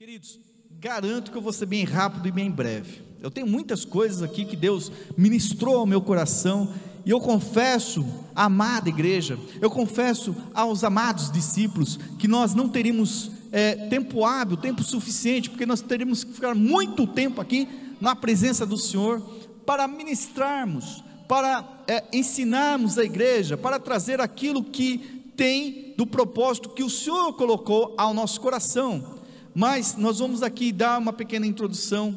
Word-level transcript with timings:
Queridos, 0.00 0.40
garanto 0.80 1.30
que 1.30 1.36
eu 1.36 1.42
vou 1.42 1.52
ser 1.52 1.66
bem 1.66 1.84
rápido 1.84 2.26
e 2.26 2.32
bem 2.32 2.50
breve. 2.50 3.02
Eu 3.20 3.30
tenho 3.30 3.46
muitas 3.46 3.84
coisas 3.84 4.22
aqui 4.22 4.46
que 4.46 4.56
Deus 4.56 4.90
ministrou 5.14 5.76
ao 5.76 5.84
meu 5.84 6.00
coração 6.00 6.72
e 7.04 7.10
eu 7.10 7.20
confesso, 7.20 8.02
amada 8.34 8.88
igreja, 8.88 9.38
eu 9.60 9.70
confesso 9.70 10.34
aos 10.54 10.84
amados 10.84 11.30
discípulos 11.30 11.98
que 12.18 12.26
nós 12.26 12.54
não 12.54 12.66
teríamos 12.66 13.30
é, 13.52 13.88
tempo 13.88 14.24
hábil, 14.24 14.56
tempo 14.56 14.82
suficiente, 14.82 15.50
porque 15.50 15.66
nós 15.66 15.82
teríamos 15.82 16.24
que 16.24 16.32
ficar 16.32 16.54
muito 16.54 17.06
tempo 17.06 17.38
aqui 17.38 17.68
na 18.00 18.16
presença 18.16 18.64
do 18.64 18.78
Senhor 18.78 19.20
para 19.66 19.86
ministrarmos, 19.86 21.04
para 21.28 21.82
é, 21.86 22.04
ensinarmos 22.10 22.96
a 22.96 23.04
igreja, 23.04 23.54
para 23.54 23.78
trazer 23.78 24.18
aquilo 24.18 24.64
que 24.64 24.96
tem 25.36 25.92
do 25.94 26.06
propósito 26.06 26.70
que 26.70 26.82
o 26.82 26.88
Senhor 26.88 27.34
colocou 27.34 27.94
ao 27.98 28.14
nosso 28.14 28.40
coração. 28.40 29.19
Mas 29.54 29.96
nós 29.96 30.18
vamos 30.18 30.42
aqui 30.42 30.72
dar 30.72 30.98
uma 30.98 31.12
pequena 31.12 31.46
introdução 31.46 32.16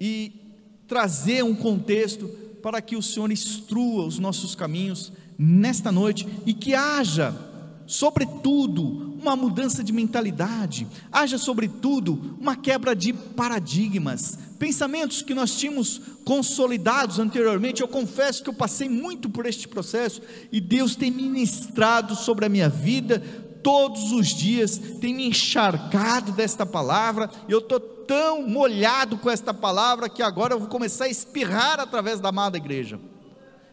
e 0.00 0.32
trazer 0.86 1.42
um 1.44 1.54
contexto 1.54 2.28
para 2.62 2.80
que 2.80 2.96
o 2.96 3.02
Senhor 3.02 3.30
instrua 3.30 4.06
os 4.06 4.18
nossos 4.18 4.54
caminhos 4.54 5.12
nesta 5.38 5.92
noite 5.92 6.26
e 6.46 6.54
que 6.54 6.74
haja, 6.74 7.34
sobretudo, 7.86 9.14
uma 9.20 9.36
mudança 9.36 9.82
de 9.82 9.92
mentalidade, 9.92 10.86
haja, 11.10 11.38
sobretudo, 11.38 12.36
uma 12.40 12.56
quebra 12.56 12.94
de 12.94 13.12
paradigmas, 13.12 14.38
pensamentos 14.58 15.22
que 15.22 15.34
nós 15.34 15.56
tínhamos 15.56 16.00
consolidados 16.24 17.18
anteriormente. 17.18 17.80
Eu 17.80 17.88
confesso 17.88 18.42
que 18.42 18.50
eu 18.50 18.54
passei 18.54 18.88
muito 18.88 19.30
por 19.30 19.46
este 19.46 19.66
processo 19.66 20.20
e 20.52 20.60
Deus 20.60 20.94
tem 20.94 21.10
ministrado 21.10 22.14
sobre 22.14 22.44
a 22.44 22.48
minha 22.48 22.68
vida 22.68 23.22
todos 23.64 24.12
os 24.12 24.28
dias, 24.28 24.78
tem 25.00 25.14
me 25.14 25.26
encharcado 25.26 26.30
desta 26.30 26.66
palavra, 26.66 27.30
e 27.48 27.52
eu 27.52 27.58
estou 27.58 27.80
tão 27.80 28.46
molhado 28.46 29.16
com 29.16 29.30
esta 29.30 29.54
palavra 29.54 30.08
que 30.08 30.22
agora 30.22 30.54
eu 30.54 30.60
vou 30.60 30.68
começar 30.68 31.06
a 31.06 31.08
espirrar 31.08 31.80
através 31.80 32.20
da 32.20 32.28
amada 32.28 32.58
igreja. 32.58 33.00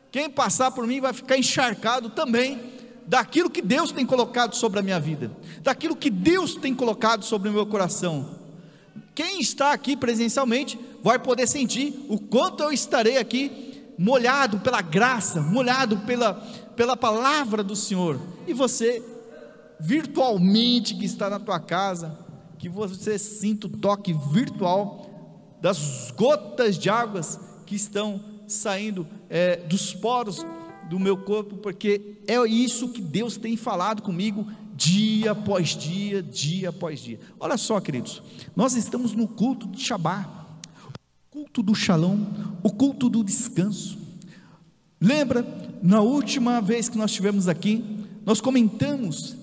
Quem 0.10 0.30
passar 0.30 0.72
por 0.72 0.88
mim 0.88 1.02
vai 1.02 1.12
ficar 1.12 1.38
encharcado 1.38 2.10
também 2.10 2.60
daquilo 3.06 3.50
que 3.50 3.62
Deus 3.62 3.92
tem 3.92 4.06
colocado 4.06 4.56
sobre 4.56 4.80
a 4.80 4.82
minha 4.82 5.00
vida, 5.00 5.32
daquilo 5.62 5.96
que 5.96 6.10
Deus 6.10 6.56
tem 6.56 6.74
colocado 6.74 7.26
sobre 7.26 7.50
o 7.50 7.54
meu 7.54 7.66
coração. 7.66 8.40
Quem 9.14 9.42
está 9.42 9.74
aqui 9.74 9.98
presencialmente 9.98 10.80
vai 11.04 11.20
poder 11.20 11.48
sentir 11.48 12.06
o 12.08 12.18
quanto 12.18 12.64
eu 12.64 12.72
estarei 12.72 13.18
aqui 13.18 13.84
molhado 13.98 14.60
pela 14.60 14.82
graça, 14.82 15.42
molhado 15.42 15.98
pela, 16.00 16.34
pela 16.76 16.96
palavra 16.96 17.62
do 17.64 17.76
Senhor. 17.76 18.20
E 18.48 18.54
você, 18.54 19.04
virtualmente, 19.82 20.96
que 20.96 21.06
está 21.06 21.30
na 21.30 21.40
tua 21.40 21.60
casa, 21.60 22.18
que 22.58 22.70
você 22.70 23.18
sinta 23.18 23.66
o 23.68 23.70
toque 23.70 24.14
virtual 24.14 25.10
das 25.60 26.12
gotas 26.16 26.78
de 26.78 26.90
águas 26.90 27.40
que 27.66 27.76
estão 27.76 28.24
saindo 28.48 29.08
é, 29.30 29.58
dos 29.58 29.94
poros 29.94 30.46
do 30.90 31.00
meu 31.00 31.18
corpo, 31.18 31.58
porque 31.58 32.18
é 32.28 32.36
isso 32.48 32.90
que 32.90 33.02
Deus 33.02 33.38
tem 33.38 33.58
falado 33.58 34.02
comigo 34.02 34.46
dia 34.76 35.32
após 35.32 35.70
dia, 35.70 36.22
dia 36.22 36.70
após 36.70 37.00
dia. 37.00 37.20
Olha 37.40 37.58
só, 37.58 37.80
queridos, 37.80 38.22
nós 38.56 38.76
estamos 38.76 39.14
no 39.14 39.28
culto 39.28 39.68
de 39.68 39.82
Shabá, 39.82 40.30
o 40.90 41.32
culto 41.32 41.64
do 41.64 41.74
Shalom, 41.74 42.20
o 42.62 42.70
culto 42.70 43.10
do 43.10 43.24
descanso. 43.24 43.98
Lembra, 45.00 45.46
na 45.82 46.02
última 46.02 46.62
vez 46.62 46.90
que 46.90 46.98
nós 46.98 47.12
estivemos 47.12 47.48
aqui, 47.48 48.06
nós 48.26 48.42
comentamos 48.42 49.41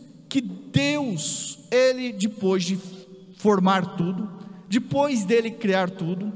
Deus, 0.73 1.59
Ele, 1.71 2.13
depois 2.13 2.65
de 2.65 2.79
formar 3.37 3.97
tudo, 3.97 4.31
depois 4.69 5.25
dele 5.25 5.51
criar 5.51 5.91
tudo, 5.91 6.33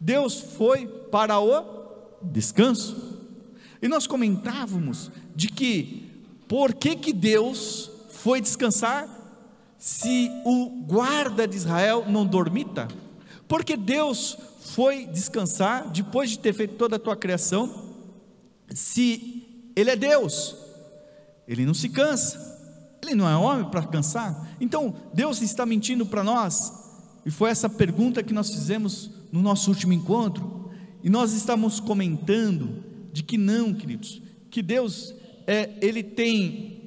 Deus 0.00 0.38
foi 0.38 0.86
para 0.86 1.40
o 1.40 1.64
descanso. 2.22 3.18
E 3.80 3.88
nós 3.88 4.06
comentávamos 4.06 5.10
de 5.34 5.48
que 5.48 6.10
por 6.46 6.74
que, 6.74 6.96
que 6.96 7.12
Deus 7.12 7.90
foi 8.10 8.40
descansar 8.40 9.08
se 9.78 10.30
o 10.44 10.84
guarda 10.86 11.46
de 11.48 11.56
Israel 11.56 12.04
não 12.06 12.26
dormita? 12.26 12.88
Porque 13.48 13.76
Deus 13.76 14.36
foi 14.60 15.06
descansar 15.06 15.88
depois 15.90 16.30
de 16.30 16.38
ter 16.38 16.52
feito 16.52 16.74
toda 16.74 16.96
a 16.96 16.98
tua 16.98 17.16
criação, 17.16 17.90
se 18.68 19.70
Ele 19.74 19.90
é 19.90 19.96
Deus, 19.96 20.56
Ele 21.48 21.64
não 21.64 21.74
se 21.74 21.88
cansa, 21.88 22.49
Ele 23.02 23.14
não 23.14 23.28
é 23.28 23.36
homem 23.36 23.70
para 23.70 23.82
cansar. 23.82 24.48
Então 24.60 24.94
Deus 25.12 25.40
está 25.42 25.64
mentindo 25.64 26.04
para 26.06 26.22
nós, 26.22 26.72
e 27.24 27.30
foi 27.30 27.50
essa 27.50 27.68
pergunta 27.68 28.22
que 28.22 28.32
nós 28.32 28.50
fizemos 28.50 29.10
no 29.32 29.40
nosso 29.40 29.70
último 29.70 29.92
encontro, 29.92 30.70
e 31.02 31.08
nós 31.08 31.32
estamos 31.32 31.80
comentando 31.80 32.84
de 33.12 33.22
que 33.22 33.38
não, 33.38 33.72
queridos, 33.72 34.20
que 34.50 34.62
Deus 34.62 35.14
é, 35.46 35.70
ele 35.80 36.02
tem 36.02 36.80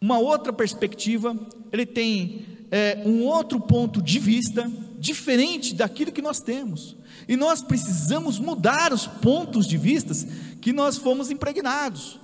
uma 0.00 0.18
outra 0.18 0.52
perspectiva, 0.52 1.36
ele 1.72 1.86
tem 1.86 2.46
é, 2.70 3.02
um 3.04 3.24
outro 3.24 3.60
ponto 3.60 4.00
de 4.02 4.18
vista 4.18 4.70
diferente 4.98 5.74
daquilo 5.74 6.12
que 6.12 6.22
nós 6.22 6.40
temos. 6.40 6.96
E 7.28 7.36
nós 7.36 7.62
precisamos 7.62 8.38
mudar 8.38 8.92
os 8.92 9.06
pontos 9.06 9.66
de 9.66 9.76
vistas 9.76 10.26
que 10.60 10.72
nós 10.72 10.96
fomos 10.96 11.30
impregnados, 11.30 12.18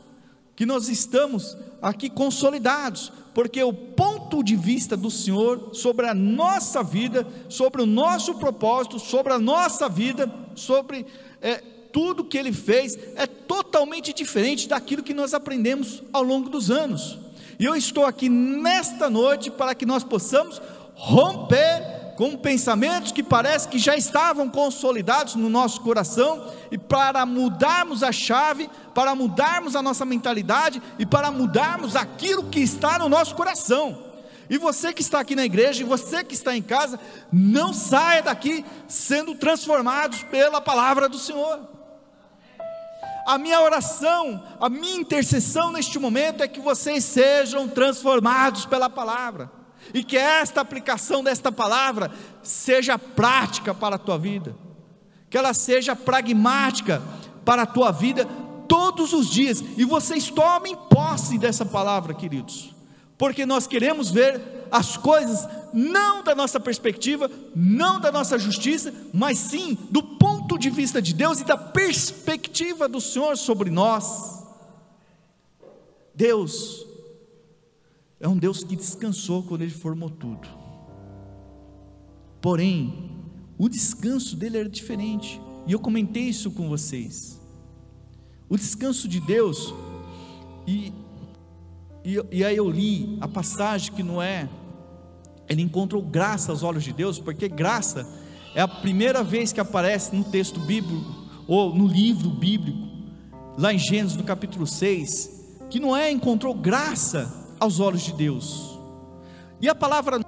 que 0.54 0.66
nós 0.66 0.88
estamos 0.88 1.56
aqui 1.80 2.08
consolidados, 2.08 3.12
porque 3.34 3.62
o 3.62 3.72
ponto 3.72 4.42
de 4.42 4.54
vista 4.54 4.96
do 4.96 5.10
Senhor 5.10 5.70
sobre 5.72 6.06
a 6.06 6.14
nossa 6.14 6.82
vida, 6.82 7.26
sobre 7.48 7.82
o 7.82 7.86
nosso 7.86 8.34
propósito, 8.34 8.98
sobre 8.98 9.32
a 9.32 9.38
nossa 9.38 9.88
vida, 9.88 10.32
sobre 10.54 11.06
é, 11.40 11.56
tudo 11.92 12.24
que 12.24 12.38
ele 12.38 12.52
fez 12.52 12.98
é 13.16 13.26
totalmente 13.26 14.12
diferente 14.12 14.68
daquilo 14.68 15.02
que 15.02 15.14
nós 15.14 15.34
aprendemos 15.34 16.02
ao 16.12 16.22
longo 16.22 16.48
dos 16.48 16.70
anos. 16.70 17.18
E 17.58 17.64
eu 17.64 17.74
estou 17.74 18.04
aqui 18.04 18.28
nesta 18.28 19.08
noite 19.08 19.50
para 19.50 19.74
que 19.74 19.86
nós 19.86 20.02
possamos 20.02 20.60
romper 20.94 21.91
com 22.22 22.36
pensamentos 22.36 23.10
que 23.10 23.20
parece 23.20 23.66
que 23.66 23.80
já 23.80 23.96
estavam 23.96 24.48
consolidados 24.48 25.34
no 25.34 25.48
nosso 25.48 25.80
coração 25.80 26.52
e 26.70 26.78
para 26.78 27.26
mudarmos 27.26 28.04
a 28.04 28.12
chave, 28.12 28.70
para 28.94 29.12
mudarmos 29.12 29.74
a 29.74 29.82
nossa 29.82 30.04
mentalidade 30.04 30.80
e 31.00 31.04
para 31.04 31.32
mudarmos 31.32 31.96
aquilo 31.96 32.44
que 32.44 32.60
está 32.60 32.96
no 32.96 33.08
nosso 33.08 33.34
coração. 33.34 34.04
E 34.48 34.56
você 34.56 34.92
que 34.92 35.02
está 35.02 35.18
aqui 35.18 35.34
na 35.34 35.44
igreja, 35.44 35.82
e 35.82 35.84
você 35.84 36.22
que 36.22 36.34
está 36.34 36.56
em 36.56 36.62
casa, 36.62 37.00
não 37.32 37.72
saia 37.72 38.22
daqui 38.22 38.64
sendo 38.86 39.34
transformados 39.34 40.22
pela 40.22 40.60
palavra 40.60 41.08
do 41.08 41.18
Senhor. 41.18 41.58
A 43.26 43.36
minha 43.36 43.60
oração, 43.60 44.40
a 44.60 44.68
minha 44.68 45.00
intercessão 45.00 45.72
neste 45.72 45.98
momento 45.98 46.40
é 46.40 46.46
que 46.46 46.60
vocês 46.60 47.02
sejam 47.04 47.66
transformados 47.66 48.64
pela 48.64 48.88
palavra 48.88 49.50
e 49.92 50.02
que 50.04 50.16
esta 50.16 50.60
aplicação 50.60 51.22
desta 51.22 51.50
palavra 51.50 52.10
seja 52.42 52.98
prática 52.98 53.74
para 53.74 53.96
a 53.96 53.98
tua 53.98 54.18
vida, 54.18 54.54
que 55.28 55.36
ela 55.36 55.54
seja 55.54 55.96
pragmática 55.96 57.02
para 57.44 57.62
a 57.62 57.66
tua 57.66 57.90
vida 57.90 58.26
todos 58.68 59.12
os 59.12 59.28
dias 59.28 59.62
e 59.76 59.84
vocês 59.84 60.30
tomem 60.30 60.76
posse 60.88 61.38
dessa 61.38 61.64
palavra, 61.64 62.14
queridos, 62.14 62.74
porque 63.18 63.44
nós 63.44 63.66
queremos 63.66 64.10
ver 64.10 64.40
as 64.70 64.96
coisas 64.96 65.46
não 65.72 66.22
da 66.22 66.34
nossa 66.34 66.58
perspectiva, 66.58 67.30
não 67.54 68.00
da 68.00 68.10
nossa 68.10 68.38
justiça, 68.38 68.92
mas 69.12 69.38
sim 69.38 69.76
do 69.90 70.02
ponto 70.02 70.58
de 70.58 70.70
vista 70.70 71.02
de 71.02 71.12
Deus 71.12 71.40
e 71.40 71.44
da 71.44 71.56
perspectiva 71.56 72.88
do 72.88 73.00
Senhor 73.00 73.36
sobre 73.36 73.70
nós. 73.70 74.42
Deus 76.14 76.86
é 78.22 78.28
um 78.28 78.38
Deus 78.38 78.62
que 78.62 78.76
descansou 78.76 79.42
quando 79.42 79.62
Ele 79.62 79.72
formou 79.72 80.08
tudo. 80.08 80.48
Porém, 82.40 83.10
o 83.58 83.68
descanso 83.68 84.36
dele 84.36 84.58
era 84.58 84.68
diferente, 84.68 85.40
e 85.66 85.72
eu 85.72 85.80
comentei 85.80 86.22
isso 86.22 86.52
com 86.52 86.68
vocês. 86.68 87.40
O 88.48 88.56
descanso 88.56 89.08
de 89.08 89.18
Deus, 89.18 89.74
e, 90.68 90.92
e, 92.04 92.16
e 92.30 92.44
aí 92.44 92.56
eu 92.56 92.70
li 92.70 93.18
a 93.20 93.26
passagem 93.26 93.92
que 93.92 94.04
Noé 94.04 94.48
ele 95.48 95.62
encontrou 95.62 96.00
graça 96.00 96.52
aos 96.52 96.62
olhos 96.62 96.84
de 96.84 96.92
Deus, 96.92 97.18
porque 97.18 97.48
graça 97.48 98.08
é 98.54 98.60
a 98.60 98.68
primeira 98.68 99.24
vez 99.24 99.52
que 99.52 99.60
aparece 99.60 100.14
no 100.14 100.22
texto 100.22 100.60
bíblico, 100.60 101.12
ou 101.48 101.74
no 101.74 101.88
livro 101.88 102.30
bíblico, 102.30 102.88
lá 103.58 103.74
em 103.74 103.78
Gênesis, 103.78 104.16
no 104.16 104.22
capítulo 104.22 104.64
6, 104.64 105.58
que 105.68 105.80
Noé 105.80 106.12
encontrou 106.12 106.54
graça 106.54 107.41
aos 107.62 107.78
olhos 107.78 108.02
de 108.02 108.12
Deus. 108.12 108.76
E 109.60 109.68
a 109.68 109.74
palavra 109.74 110.18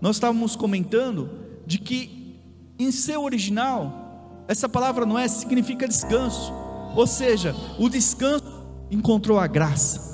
nós 0.00 0.16
estávamos 0.16 0.56
comentando 0.56 1.30
de 1.64 1.78
que 1.78 2.40
em 2.76 2.90
seu 2.90 3.22
original, 3.22 4.44
essa 4.48 4.68
palavra 4.68 5.06
Noé 5.06 5.28
significa 5.28 5.86
descanso, 5.86 6.52
ou 6.96 7.06
seja, 7.06 7.54
o 7.78 7.88
descanso 7.88 8.66
encontrou 8.90 9.38
a 9.38 9.46
graça. 9.46 10.08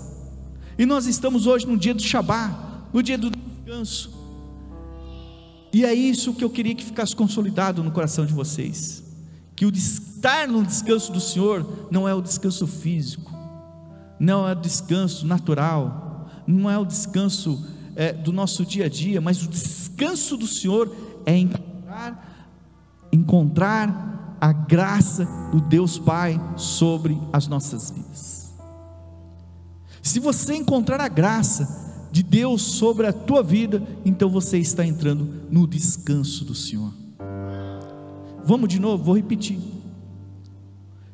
E 0.78 0.84
nós 0.84 1.06
estamos 1.06 1.46
hoje 1.46 1.66
no 1.66 1.78
dia 1.78 1.94
do 1.94 2.02
Shabat, 2.02 2.54
no 2.92 3.02
dia 3.02 3.16
do 3.16 3.30
descanso. 3.30 4.12
E 5.72 5.82
é 5.82 5.94
isso 5.94 6.34
que 6.34 6.44
eu 6.44 6.50
queria 6.50 6.74
que 6.74 6.84
ficasse 6.84 7.16
consolidado 7.16 7.82
no 7.82 7.90
coração 7.90 8.26
de 8.26 8.34
vocês. 8.34 9.02
Que 9.56 9.64
o 9.64 9.70
estar 9.70 10.46
no 10.46 10.62
descanso 10.62 11.10
do 11.10 11.20
Senhor 11.20 11.88
não 11.90 12.06
é 12.06 12.14
o 12.14 12.20
descanso 12.20 12.66
físico, 12.66 13.32
não 14.18 14.46
é 14.46 14.52
o 14.52 14.60
descanso 14.60 15.26
natural, 15.26 16.03
não 16.46 16.70
é 16.70 16.78
o 16.78 16.84
descanso 16.84 17.64
é, 17.96 18.12
do 18.12 18.32
nosso 18.32 18.64
dia 18.64 18.86
a 18.86 18.88
dia, 18.88 19.20
mas 19.20 19.42
o 19.42 19.48
descanso 19.48 20.36
do 20.36 20.46
Senhor 20.46 20.94
é 21.24 21.36
encontrar, 21.36 22.48
encontrar 23.12 24.36
a 24.40 24.52
graça 24.52 25.26
do 25.50 25.60
Deus 25.60 25.98
Pai 25.98 26.40
sobre 26.56 27.18
as 27.32 27.46
nossas 27.46 27.90
vidas. 27.90 28.52
Se 30.02 30.20
você 30.20 30.54
encontrar 30.54 31.00
a 31.00 31.08
graça 31.08 32.06
de 32.12 32.22
Deus 32.22 32.62
sobre 32.62 33.06
a 33.06 33.12
tua 33.12 33.42
vida, 33.42 33.82
então 34.04 34.28
você 34.28 34.58
está 34.58 34.84
entrando 34.84 35.46
no 35.50 35.66
descanso 35.66 36.44
do 36.44 36.54
Senhor. 36.54 36.92
Vamos 38.44 38.68
de 38.68 38.78
novo, 38.78 39.02
vou 39.02 39.16
repetir. 39.16 39.58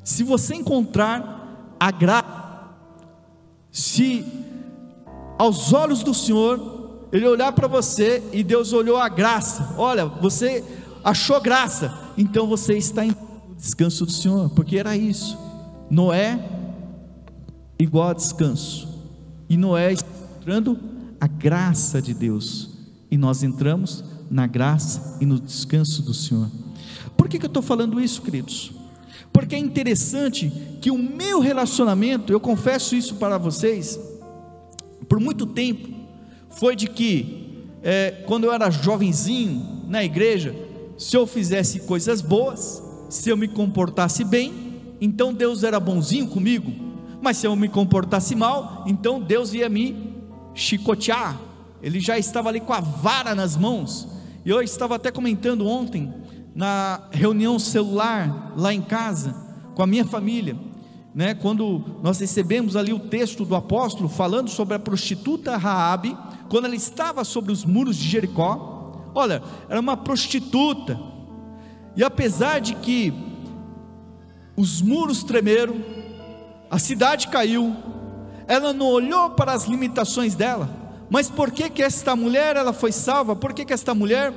Se 0.03 0.23
você 0.23 0.55
encontrar 0.55 1.75
a 1.79 1.89
graça, 1.89 2.69
se 3.71 4.25
aos 5.41 5.73
olhos 5.73 6.03
do 6.03 6.13
Senhor, 6.13 7.07
Ele 7.11 7.27
olhar 7.27 7.51
para 7.53 7.67
você 7.67 8.21
e 8.31 8.43
Deus 8.43 8.73
olhou 8.73 8.97
a 8.97 9.09
graça, 9.09 9.73
olha, 9.75 10.05
você 10.05 10.63
achou 11.03 11.41
graça, 11.41 11.91
então 12.15 12.45
você 12.45 12.77
está 12.77 13.03
em 13.03 13.15
descanso 13.57 14.05
do 14.05 14.11
Senhor, 14.11 14.51
porque 14.51 14.77
era 14.77 14.95
isso. 14.95 15.35
Noé 15.89 16.39
igual 17.79 18.09
a 18.09 18.13
descanso, 18.13 18.87
e 19.49 19.57
Noé 19.57 19.93
entrando 19.93 20.77
a 21.19 21.25
graça 21.25 21.99
de 21.99 22.13
Deus, 22.13 22.69
e 23.09 23.17
nós 23.17 23.41
entramos 23.41 24.03
na 24.29 24.45
graça 24.45 25.17
e 25.19 25.25
no 25.25 25.39
descanso 25.39 26.03
do 26.03 26.13
Senhor. 26.13 26.51
Por 27.17 27.27
que, 27.27 27.39
que 27.39 27.45
eu 27.45 27.47
estou 27.47 27.63
falando 27.63 27.99
isso, 27.99 28.21
queridos? 28.21 28.73
Porque 29.33 29.55
é 29.55 29.59
interessante 29.59 30.53
que 30.79 30.91
o 30.91 30.97
meu 30.99 31.39
relacionamento, 31.39 32.31
eu 32.31 32.39
confesso 32.39 32.95
isso 32.95 33.15
para 33.15 33.39
vocês, 33.39 33.99
por 35.11 35.19
muito 35.19 35.45
tempo, 35.45 35.89
foi 36.51 36.73
de 36.73 36.87
que, 36.87 37.65
é, 37.83 38.23
quando 38.27 38.45
eu 38.45 38.53
era 38.53 38.71
jovenzinho 38.71 39.83
na 39.89 40.05
igreja, 40.05 40.55
se 40.97 41.17
eu 41.17 41.27
fizesse 41.27 41.81
coisas 41.81 42.21
boas, 42.21 42.81
se 43.09 43.29
eu 43.29 43.35
me 43.35 43.49
comportasse 43.49 44.23
bem, 44.23 44.53
então 45.01 45.33
Deus 45.33 45.65
era 45.65 45.81
bonzinho 45.81 46.29
comigo, 46.29 46.71
mas 47.21 47.35
se 47.35 47.45
eu 47.45 47.53
me 47.57 47.67
comportasse 47.67 48.33
mal, 48.35 48.85
então 48.87 49.19
Deus 49.19 49.53
ia 49.53 49.67
me 49.67 50.15
chicotear, 50.55 51.37
ele 51.83 51.99
já 51.99 52.17
estava 52.17 52.47
ali 52.47 52.61
com 52.61 52.71
a 52.71 52.79
vara 52.79 53.35
nas 53.35 53.57
mãos, 53.57 54.07
e 54.45 54.49
eu 54.49 54.61
estava 54.61 54.95
até 54.95 55.11
comentando 55.11 55.67
ontem, 55.67 56.09
na 56.55 57.09
reunião 57.11 57.59
celular 57.59 58.53
lá 58.55 58.73
em 58.73 58.81
casa, 58.81 59.35
com 59.75 59.83
a 59.83 59.87
minha 59.87 60.05
família, 60.05 60.55
né, 61.13 61.33
quando 61.33 61.99
nós 62.01 62.19
recebemos 62.19 62.75
ali 62.75 62.93
o 62.93 62.99
texto 62.99 63.43
do 63.43 63.55
apóstolo 63.55 64.07
falando 64.07 64.49
sobre 64.49 64.75
a 64.75 64.79
prostituta 64.79 65.57
Raabe, 65.57 66.17
quando 66.49 66.65
ela 66.65 66.75
estava 66.75 67.23
sobre 67.23 67.51
os 67.51 67.65
muros 67.65 67.97
de 67.97 68.07
Jericó, 68.07 69.11
olha, 69.13 69.41
era 69.69 69.79
uma 69.79 69.97
prostituta. 69.97 70.99
E 71.95 72.03
apesar 72.03 72.59
de 72.59 72.75
que 72.75 73.13
os 74.55 74.81
muros 74.81 75.23
tremeram, 75.23 75.75
a 76.69 76.79
cidade 76.79 77.27
caiu, 77.27 77.75
ela 78.47 78.71
não 78.71 78.87
olhou 78.87 79.31
para 79.31 79.53
as 79.53 79.65
limitações 79.65 80.35
dela. 80.35 80.69
Mas 81.09 81.29
por 81.29 81.51
que 81.51 81.69
que 81.69 81.83
esta 81.83 82.15
mulher 82.15 82.55
ela 82.55 82.71
foi 82.71 82.93
salva? 82.93 83.35
Por 83.35 83.53
que 83.53 83.65
que 83.65 83.73
esta 83.73 83.93
mulher 83.93 84.33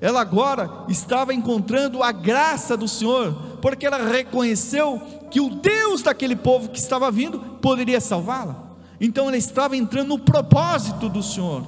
ela 0.00 0.20
agora 0.20 0.84
estava 0.88 1.32
encontrando 1.32 2.02
a 2.02 2.10
graça 2.10 2.76
do 2.76 2.88
Senhor? 2.88 3.58
Porque 3.62 3.86
ela 3.86 4.08
reconheceu 4.08 5.00
que 5.30 5.40
o 5.40 5.50
Deus 5.50 6.02
daquele 6.02 6.36
povo 6.36 6.68
que 6.68 6.78
estava 6.78 7.10
vindo 7.10 7.38
poderia 7.60 8.00
salvá-la. 8.00 8.68
Então 9.00 9.28
ela 9.28 9.36
estava 9.36 9.76
entrando 9.76 10.08
no 10.08 10.18
propósito 10.18 11.08
do 11.08 11.22
Senhor. 11.22 11.64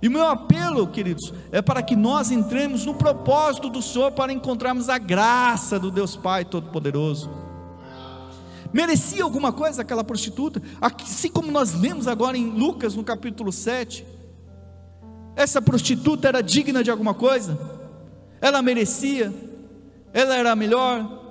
E 0.00 0.08
meu 0.08 0.26
apelo, 0.26 0.86
queridos, 0.86 1.32
é 1.50 1.60
para 1.62 1.82
que 1.82 1.96
nós 1.96 2.30
entremos 2.30 2.84
no 2.84 2.94
propósito 2.94 3.68
do 3.68 3.82
Senhor 3.82 4.12
para 4.12 4.32
encontrarmos 4.32 4.88
a 4.88 4.98
graça 4.98 5.78
do 5.78 5.90
Deus 5.90 6.16
Pai 6.16 6.44
Todo-Poderoso. 6.44 7.30
Merecia 8.72 9.24
alguma 9.24 9.52
coisa 9.52 9.82
aquela 9.82 10.04
prostituta? 10.04 10.60
Assim 10.80 11.30
como 11.30 11.50
nós 11.50 11.72
lemos 11.72 12.06
agora 12.06 12.36
em 12.36 12.50
Lucas 12.50 12.94
no 12.94 13.02
capítulo 13.02 13.50
7. 13.50 14.06
Essa 15.34 15.62
prostituta 15.62 16.28
era 16.28 16.42
digna 16.42 16.82
de 16.84 16.90
alguma 16.90 17.14
coisa? 17.14 17.58
Ela 18.40 18.62
merecia? 18.62 19.32
Ela 20.12 20.36
era 20.36 20.54
melhor? 20.54 21.25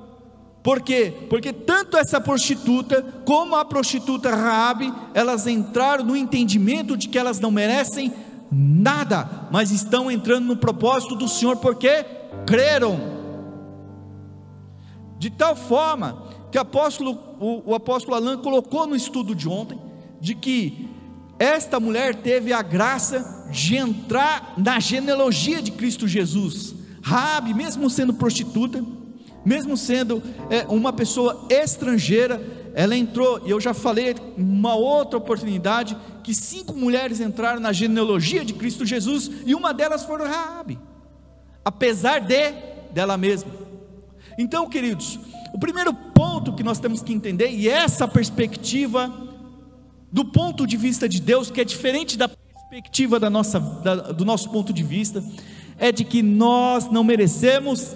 Por 0.66 0.82
quê? 0.82 1.14
Porque 1.30 1.54
tanto 1.54 1.96
essa 1.96 2.20
prostituta 2.20 3.04
como 3.24 3.56
a 3.56 3.64
prostituta 3.64 4.36
Raabe, 4.36 4.92
elas 5.14 5.46
entraram 5.46 6.04
no 6.04 6.18
entendimento 6.18 6.98
de 6.98 7.08
que 7.08 7.20
elas 7.20 7.40
não 7.40 7.52
merecem 7.52 8.12
nada, 8.52 9.48
mas 9.52 9.70
estão 9.70 10.10
entrando 10.10 10.48
no 10.48 10.58
propósito 10.58 11.16
do 11.16 11.28
Senhor 11.28 11.58
porque 11.58 12.04
creram. 12.48 13.00
De 15.20 15.30
tal 15.30 15.56
forma 15.56 16.24
que 16.52 16.58
apóstolo, 16.58 17.12
o, 17.40 17.70
o 17.70 17.76
apóstolo 17.76 18.16
Alain 18.16 18.40
colocou 18.40 18.88
no 18.88 18.96
estudo 18.96 19.36
de 19.36 19.48
ontem, 19.48 19.80
de 20.20 20.34
que 20.34 20.90
esta 21.38 21.80
mulher 21.80 22.16
teve 22.16 22.52
a 22.52 22.64
graça 22.64 23.48
de 23.52 23.76
entrar 23.76 24.56
na 24.58 24.80
genealogia 24.80 25.62
de 25.62 25.70
Cristo 25.70 26.08
Jesus. 26.08 26.74
Raabe, 27.04 27.54
mesmo 27.54 27.88
sendo 27.88 28.16
prostituta, 28.16 28.84
mesmo 29.46 29.78
sendo 29.78 30.22
é, 30.50 30.66
uma 30.68 30.92
pessoa 30.92 31.48
estrangeira, 31.50 32.42
ela 32.74 32.98
entrou, 32.98 33.42
e 33.46 33.52
eu 33.52 33.62
já 33.62 33.74
falei 33.74 34.16
uma 34.36 34.74
outra 34.74 35.18
oportunidade, 35.18 35.96
que 36.24 36.34
cinco 36.34 36.74
mulheres 36.74 37.22
entraram 37.22 37.62
na 37.62 37.72
genealogia 37.72 38.44
de 38.44 38.54
Cristo 38.54 38.86
Jesus, 38.86 39.32
e 39.46 39.54
uma 39.54 39.74
delas 39.74 40.04
foi 40.04 40.18
Raabe, 40.28 40.80
apesar 41.64 42.20
de 42.20 42.52
dela 42.92 43.18
mesma. 43.18 43.52
Então, 44.38 44.68
queridos, 44.68 45.20
o 45.54 45.60
primeiro 45.60 45.94
ponto 45.94 46.54
que 46.54 46.64
nós 46.64 46.80
temos 46.80 47.02
que 47.02 47.14
entender, 47.14 47.50
e 47.52 47.70
essa 47.70 48.08
perspectiva, 48.08 49.14
do 50.12 50.26
ponto 50.26 50.66
de 50.66 50.76
vista 50.76 51.08
de 51.08 51.22
Deus, 51.22 51.52
que 51.52 51.62
é 51.62 51.64
diferente 51.64 52.18
da 52.18 52.28
perspectiva 52.28 53.20
da 53.20 53.30
nossa, 53.30 53.60
da, 53.60 53.96
do 53.96 54.26
nosso 54.26 54.50
ponto 54.50 54.74
de 54.74 54.84
vista, 54.84 55.24
é 55.78 55.92
de 55.92 56.04
que 56.04 56.22
nós 56.22 56.90
não 56.90 57.04
merecemos 57.04 57.96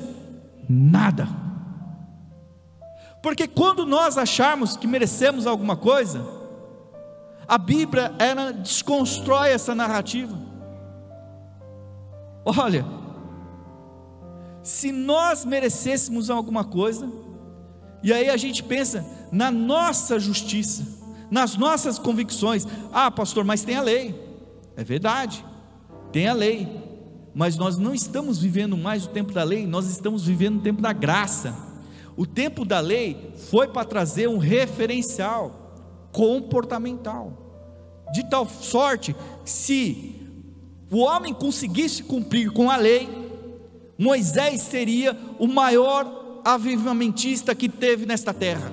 nada. 0.70 1.28
Porque 3.24 3.48
quando 3.48 3.86
nós 3.86 4.18
acharmos 4.18 4.78
que 4.78 4.88
merecemos 4.88 5.48
alguma 5.48 5.76
coisa, 5.76 6.26
a 7.48 7.58
Bíblia 7.58 8.14
ela 8.20 8.54
desconstrói 8.54 9.50
essa 9.50 9.74
narrativa. 9.74 10.38
Olha, 12.46 12.86
se 14.64 14.92
nós 14.92 15.44
merecêssemos 15.44 16.30
alguma 16.30 16.64
coisa, 16.64 17.12
e 18.04 18.14
aí 18.14 18.30
a 18.30 18.38
gente 18.38 18.64
pensa 18.64 19.06
na 19.32 19.52
nossa 19.52 20.20
justiça, 20.20 20.86
nas 21.30 21.58
nossas 21.58 22.00
convicções. 22.00 22.66
Ah, 22.94 23.12
pastor, 23.12 23.44
mas 23.44 23.64
tem 23.64 23.76
a 23.76 23.82
lei. 23.82 24.16
É 24.78 24.84
verdade, 24.84 25.44
tem 26.12 26.28
a 26.28 26.34
lei 26.34 26.89
mas 27.40 27.56
nós 27.56 27.78
não 27.78 27.94
estamos 27.94 28.38
vivendo 28.38 28.76
mais 28.76 29.06
o 29.06 29.10
tempo 29.12 29.32
da 29.32 29.46
lei, 29.46 29.66
nós 29.66 29.88
estamos 29.90 30.26
vivendo 30.26 30.58
o 30.58 30.62
tempo 30.62 30.82
da 30.82 30.92
graça. 30.92 31.56
O 32.18 32.26
tempo 32.26 32.66
da 32.66 32.82
lei 32.82 33.32
foi 33.50 33.70
para 33.70 33.86
trazer 33.86 34.28
um 34.28 34.38
referencial 34.38 36.10
comportamental, 36.12 37.32
de 38.12 38.30
tal 38.30 38.46
sorte, 38.46 39.16
se 39.46 40.22
o 40.92 40.98
homem 40.98 41.34
conseguisse 41.34 42.04
cumprir 42.04 42.52
com 42.52 42.70
a 42.70 42.76
lei, 42.76 43.08
Moisés 43.98 44.60
seria 44.64 45.18
o 45.40 45.48
maior 45.48 46.42
avivamentista 46.44 47.56
que 47.56 47.70
teve 47.70 48.06
nesta 48.06 48.34
terra. 48.34 48.70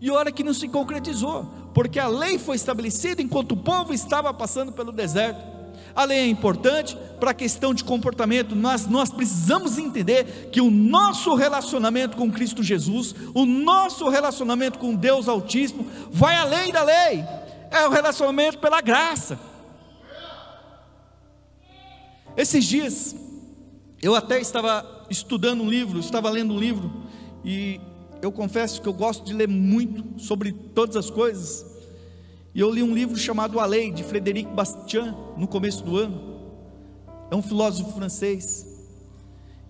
E 0.00 0.10
olha 0.10 0.32
que 0.32 0.42
não 0.42 0.54
se 0.54 0.66
concretizou, 0.66 1.48
porque 1.74 1.98
a 1.98 2.08
lei 2.08 2.38
foi 2.38 2.56
estabelecida 2.56 3.22
enquanto 3.22 3.52
o 3.52 3.56
povo 3.56 3.92
estava 3.92 4.32
passando 4.32 4.72
pelo 4.72 4.92
deserto. 4.92 5.52
A 5.94 6.04
lei 6.04 6.18
é 6.18 6.26
importante 6.26 6.96
para 7.20 7.32
a 7.32 7.34
questão 7.34 7.74
de 7.74 7.84
comportamento, 7.84 8.56
mas 8.56 8.86
nós 8.86 9.10
precisamos 9.10 9.78
entender 9.78 10.48
que 10.50 10.60
o 10.60 10.70
nosso 10.70 11.34
relacionamento 11.34 12.16
com 12.16 12.30
Cristo 12.30 12.62
Jesus, 12.62 13.14
o 13.34 13.44
nosso 13.44 14.08
relacionamento 14.08 14.78
com 14.78 14.94
Deus 14.94 15.28
Altíssimo, 15.28 15.86
vai 16.10 16.36
além 16.36 16.72
da 16.72 16.82
lei, 16.82 17.24
é 17.70 17.86
o 17.86 17.90
relacionamento 17.90 18.58
pela 18.58 18.80
graça. 18.80 19.38
Esses 22.36 22.64
dias, 22.64 23.14
eu 24.00 24.14
até 24.14 24.40
estava 24.40 25.06
estudando 25.10 25.62
um 25.62 25.68
livro, 25.68 25.98
estava 26.00 26.30
lendo 26.30 26.54
um 26.54 26.58
livro, 26.58 26.90
e 27.44 27.78
eu 28.22 28.30
confesso 28.30 28.80
que 28.80 28.88
eu 28.88 28.92
gosto 28.92 29.24
de 29.24 29.34
ler 29.34 29.48
muito 29.48 30.20
sobre 30.20 30.52
todas 30.52 30.96
as 30.96 31.10
coisas, 31.10 31.66
E 32.54 32.60
eu 32.60 32.70
li 32.70 32.82
um 32.82 32.94
livro 32.94 33.16
chamado 33.16 33.58
A 33.58 33.64
Lei, 33.64 33.90
de 33.90 34.04
Frederic 34.04 34.50
Bastian, 34.50 35.16
no 35.38 35.48
começo 35.48 35.82
do 35.82 35.96
ano. 35.96 36.38
É 37.30 37.34
um 37.34 37.40
filósofo 37.40 37.92
francês. 37.92 38.66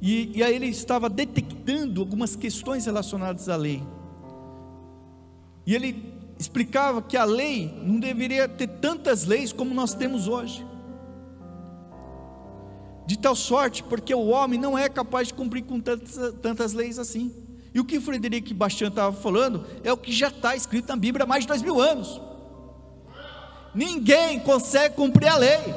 E, 0.00 0.36
e 0.36 0.42
aí 0.42 0.56
ele 0.56 0.66
estava 0.66 1.08
detectando 1.08 2.00
algumas 2.00 2.34
questões 2.34 2.84
relacionadas 2.84 3.48
à 3.48 3.54
lei. 3.54 3.84
E 5.64 5.76
ele 5.76 6.12
explicava 6.40 7.00
que 7.00 7.16
a 7.16 7.22
lei 7.22 7.72
não 7.84 8.00
deveria 8.00 8.48
ter 8.48 8.66
tantas 8.66 9.26
leis 9.26 9.52
como 9.52 9.72
nós 9.72 9.94
temos 9.94 10.26
hoje. 10.26 10.66
De 13.06 13.16
tal 13.16 13.36
sorte, 13.36 13.84
porque 13.84 14.12
o 14.12 14.26
homem 14.26 14.58
não 14.58 14.76
é 14.76 14.88
capaz 14.88 15.28
de 15.28 15.34
cumprir 15.34 15.62
com 15.62 15.78
tantas, 15.78 16.34
tantas 16.42 16.72
leis 16.72 16.98
assim. 16.98 17.32
E 17.74 17.80
o 17.80 17.84
que 17.84 18.00
Frederic 18.00 18.52
Bastian 18.52 18.88
estava 18.88 19.16
falando 19.16 19.66
é 19.82 19.92
o 19.92 19.96
que 19.96 20.12
já 20.12 20.28
está 20.28 20.54
escrito 20.54 20.88
na 20.88 20.96
Bíblia 20.96 21.24
há 21.24 21.26
mais 21.26 21.44
de 21.44 21.48
dois 21.48 21.62
mil 21.62 21.80
anos. 21.80 22.20
Ninguém 23.74 24.38
consegue 24.40 24.94
cumprir 24.94 25.28
a 25.28 25.36
lei, 25.36 25.74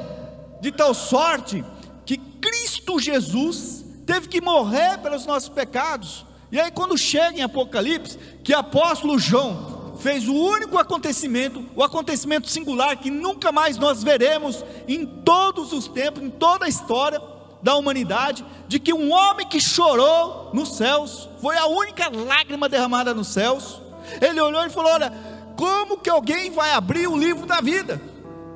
de 0.60 0.70
tal 0.70 0.92
sorte 0.92 1.64
que 2.04 2.18
Cristo 2.18 3.00
Jesus 3.00 3.84
teve 4.04 4.28
que 4.28 4.40
morrer 4.40 4.98
pelos 4.98 5.24
nossos 5.24 5.48
pecados. 5.48 6.26
E 6.52 6.60
aí, 6.60 6.70
quando 6.70 6.96
chega 6.98 7.38
em 7.38 7.42
Apocalipse, 7.42 8.18
que 8.44 8.52
apóstolo 8.52 9.18
João 9.18 9.96
fez 9.96 10.28
o 10.28 10.34
único 10.34 10.76
acontecimento, 10.78 11.64
o 11.74 11.82
acontecimento 11.82 12.48
singular 12.48 12.96
que 12.98 13.10
nunca 13.10 13.50
mais 13.50 13.78
nós 13.78 14.02
veremos 14.02 14.62
em 14.86 15.06
todos 15.06 15.72
os 15.72 15.88
tempos, 15.88 16.22
em 16.22 16.28
toda 16.28 16.66
a 16.66 16.68
história 16.68 17.20
da 17.62 17.74
humanidade, 17.74 18.44
de 18.68 18.78
que 18.78 18.92
um 18.92 19.12
homem 19.12 19.46
que 19.48 19.60
chorou 19.60 20.50
nos 20.52 20.76
céus, 20.76 21.28
foi 21.40 21.56
a 21.56 21.66
única 21.66 22.08
lágrima 22.08 22.68
derramada 22.68 23.14
nos 23.14 23.28
céus. 23.28 23.80
Ele 24.20 24.40
olhou 24.40 24.64
e 24.64 24.70
falou: 24.70 24.92
Olha, 24.92 25.12
como 25.56 25.98
que 25.98 26.10
alguém 26.10 26.50
vai 26.50 26.72
abrir 26.72 27.08
o 27.08 27.16
livro 27.16 27.46
da 27.46 27.60
vida? 27.60 28.00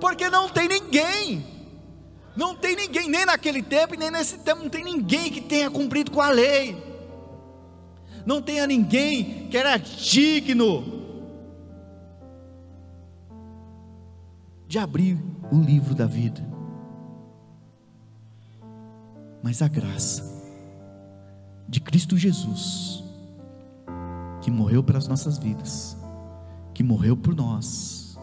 Porque 0.00 0.28
não 0.30 0.48
tem 0.48 0.68
ninguém, 0.68 1.44
não 2.36 2.54
tem 2.54 2.76
ninguém, 2.76 3.08
nem 3.08 3.26
naquele 3.26 3.62
tempo, 3.62 3.94
nem 3.96 4.10
nesse 4.10 4.38
tempo, 4.38 4.62
não 4.62 4.70
tem 4.70 4.84
ninguém 4.84 5.30
que 5.30 5.40
tenha 5.40 5.70
cumprido 5.70 6.10
com 6.10 6.20
a 6.20 6.30
lei, 6.30 6.76
não 8.24 8.40
tenha 8.40 8.66
ninguém 8.66 9.48
que 9.50 9.56
era 9.56 9.76
digno 9.76 11.00
de 14.66 14.78
abrir 14.78 15.18
o 15.50 15.60
livro 15.60 15.94
da 15.94 16.06
vida. 16.06 16.49
Mas 19.42 19.62
a 19.62 19.68
graça 19.68 20.40
de 21.68 21.80
Cristo 21.80 22.16
Jesus, 22.16 23.02
que 24.42 24.50
morreu 24.50 24.82
pelas 24.82 25.06
nossas 25.06 25.38
vidas, 25.38 25.96
que 26.74 26.82
morreu 26.82 27.16
por 27.16 27.34
nós. 27.34 28.18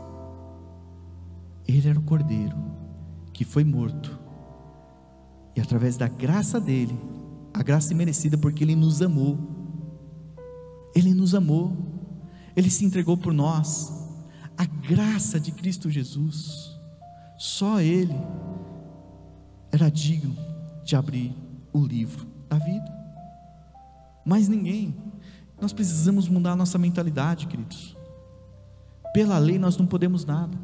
Ele 1.68 1.88
era 1.88 1.98
o 1.98 2.04
cordeiro 2.04 2.58
que 3.34 3.44
foi 3.44 3.64
morto. 3.64 4.20
E 5.56 5.62
através 5.62 5.98
da 5.98 6.08
graça 6.08 6.60
dele, 6.60 6.98
a 7.54 7.64
graça 7.64 7.94
imerecida, 7.94 8.38
porque 8.38 8.64
ele 8.64 8.76
nos 8.76 9.02
amou. 9.02 9.38
Ele 10.94 11.14
nos 11.14 11.34
amou. 11.34 11.76
Ele 12.56 12.70
se 12.70 12.86
entregou 12.86 13.18
por 13.18 13.34
nós. 13.34 13.92
A 14.58 14.66
graça 14.66 15.40
de 15.40 15.52
Cristo 15.52 15.90
Jesus. 15.90 16.76
Só 17.38 17.80
ele 17.80 18.16
era 19.72 19.90
digno 19.90 20.57
de 20.88 20.96
abrir 20.96 21.36
o 21.74 21.86
livro 21.86 22.26
da 22.48 22.58
vida. 22.58 22.98
Mais 24.26 24.48
ninguém. 24.48 24.96
Nós 25.60 25.74
precisamos 25.74 26.30
mudar 26.30 26.54
a 26.54 26.56
nossa 26.56 26.78
mentalidade, 26.78 27.46
queridos. 27.46 27.96
Pela 29.14 29.38
lei 29.38 29.60
nós 29.60 29.78
não 29.78 29.86
podemos 29.86 30.24
nada. 30.24 30.58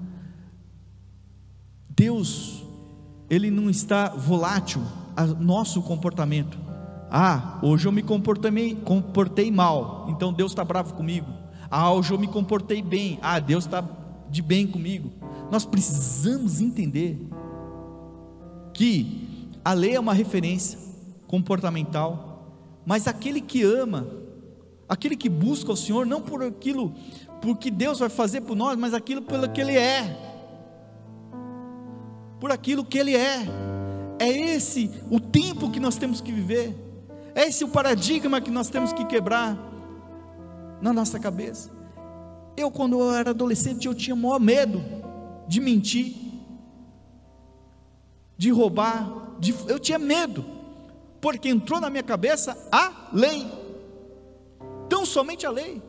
Deus, 1.89 2.63
Ele 3.29 3.51
não 3.51 3.69
está 3.69 4.09
volátil 4.09 4.81
a 5.15 5.25
nosso 5.25 5.81
comportamento. 5.81 6.57
Ah, 7.11 7.59
hoje 7.61 7.85
eu 7.85 7.91
me 7.91 8.01
comportei, 8.01 8.75
comportei 8.75 9.51
mal, 9.51 10.07
então 10.09 10.31
Deus 10.31 10.53
está 10.53 10.63
bravo 10.63 10.93
comigo. 10.93 11.27
Ah, 11.69 11.91
hoje 11.91 12.13
eu 12.13 12.17
me 12.17 12.27
comportei 12.27 12.81
bem, 12.81 13.19
ah, 13.21 13.39
Deus 13.39 13.65
está 13.65 13.83
de 14.29 14.41
bem 14.41 14.65
comigo. 14.65 15.11
Nós 15.51 15.65
precisamos 15.65 16.61
entender 16.61 17.27
que 18.73 19.32
a 19.63 19.73
lei 19.73 19.95
é 19.95 19.99
uma 19.99 20.13
referência 20.13 20.77
comportamental, 21.27 22.51
mas 22.85 23.07
aquele 23.07 23.39
que 23.39 23.63
ama, 23.63 24.07
aquele 24.87 25.15
que 25.15 25.29
busca 25.29 25.71
o 25.71 25.77
Senhor, 25.77 26.05
não 26.05 26.21
por 26.21 26.43
aquilo 26.43 26.93
por 27.41 27.57
que 27.57 27.69
Deus 27.69 27.99
vai 27.99 28.09
fazer 28.09 28.41
por 28.41 28.55
nós, 28.55 28.77
mas 28.77 28.93
aquilo 28.93 29.21
pelo 29.21 29.49
que 29.49 29.59
Ele 29.59 29.77
é, 29.77 30.17
por 32.39 32.51
aquilo 32.51 32.85
que 32.85 32.97
Ele 32.97 33.15
é. 33.15 33.39
É 34.19 34.29
esse 34.29 34.91
o 35.09 35.19
tempo 35.19 35.69
que 35.69 35.79
nós 35.79 35.97
temos 35.97 36.21
que 36.21 36.31
viver, 36.31 36.75
é 37.35 37.47
esse 37.47 37.63
o 37.63 37.67
paradigma 37.67 38.39
que 38.39 38.51
nós 38.51 38.69
temos 38.69 38.93
que 38.93 39.03
quebrar 39.05 39.57
na 40.81 40.93
nossa 40.93 41.19
cabeça. 41.19 41.71
Eu, 42.55 42.69
quando 42.69 42.99
eu 42.99 43.13
era 43.13 43.31
adolescente, 43.31 43.87
eu 43.87 43.95
tinha 43.95 44.15
maior 44.15 44.39
medo 44.39 44.83
de 45.47 45.59
mentir, 45.59 46.15
de 48.37 48.51
roubar, 48.51 49.22
de, 49.39 49.55
eu 49.67 49.79
tinha 49.79 49.99
medo, 49.99 50.45
porque 51.21 51.49
entrou 51.49 51.79
na 51.79 51.89
minha 51.89 52.03
cabeça 52.03 52.57
a 52.71 53.09
lei, 53.13 53.45
tão 54.89 55.05
somente 55.05 55.45
a 55.45 55.51
lei 55.51 55.81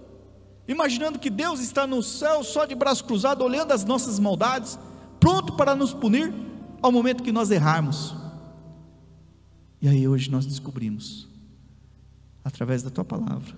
imaginando 0.67 1.19
que 1.19 1.31
Deus 1.31 1.61
está 1.61 1.87
no 1.87 2.03
céu 2.03 2.43
só 2.43 2.65
de 2.65 2.75
braço 2.75 3.05
cruzado, 3.05 3.45
olhando 3.45 3.73
as 3.73 3.85
nossas 3.85 4.19
maldades, 4.19 4.79
pronto 5.21 5.55
para 5.57 5.75
nos 5.75 5.93
punir 5.93 6.33
ao 6.83 6.91
momento 6.91 7.23
que 7.23 7.33
nós 7.33 7.51
errarmos. 7.51 8.15
E 9.81 9.89
aí 9.89 10.09
hoje 10.09 10.31
nós 10.31 10.47
descobrimos, 10.47 11.29
através 12.43 12.83
da 12.83 12.91
tua 12.91 13.05
palavra, 13.05 13.55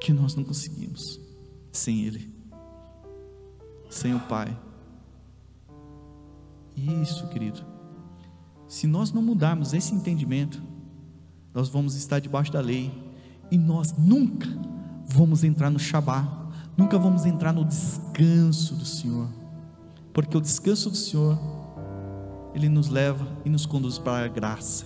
que 0.00 0.12
nós 0.12 0.34
não 0.34 0.44
conseguimos 0.44 1.20
sem 1.72 2.04
Ele, 2.04 2.32
sem 3.88 4.14
o 4.14 4.20
Pai. 4.20 4.56
Isso, 6.76 7.26
querido. 7.28 7.64
Se 8.68 8.86
nós 8.86 9.10
não 9.12 9.22
mudarmos 9.22 9.72
esse 9.72 9.94
entendimento, 9.94 10.62
nós 11.54 11.68
vamos 11.68 11.94
estar 11.94 12.20
debaixo 12.20 12.52
da 12.52 12.60
lei. 12.60 12.92
E 13.50 13.56
nós 13.56 13.94
nunca 13.96 14.46
vamos 15.08 15.42
entrar 15.42 15.70
no 15.70 15.78
Shabá, 15.78 16.50
nunca 16.76 16.98
vamos 16.98 17.24
entrar 17.24 17.52
no 17.52 17.64
descanso 17.64 18.74
do 18.74 18.84
Senhor, 18.84 19.28
porque 20.12 20.36
o 20.36 20.40
descanso 20.40 20.90
do 20.90 20.96
Senhor, 20.96 21.38
Ele 22.54 22.68
nos 22.68 22.88
leva 22.88 23.26
e 23.44 23.48
nos 23.48 23.64
conduz 23.64 23.98
para 23.98 24.26
a 24.26 24.28
graça, 24.28 24.84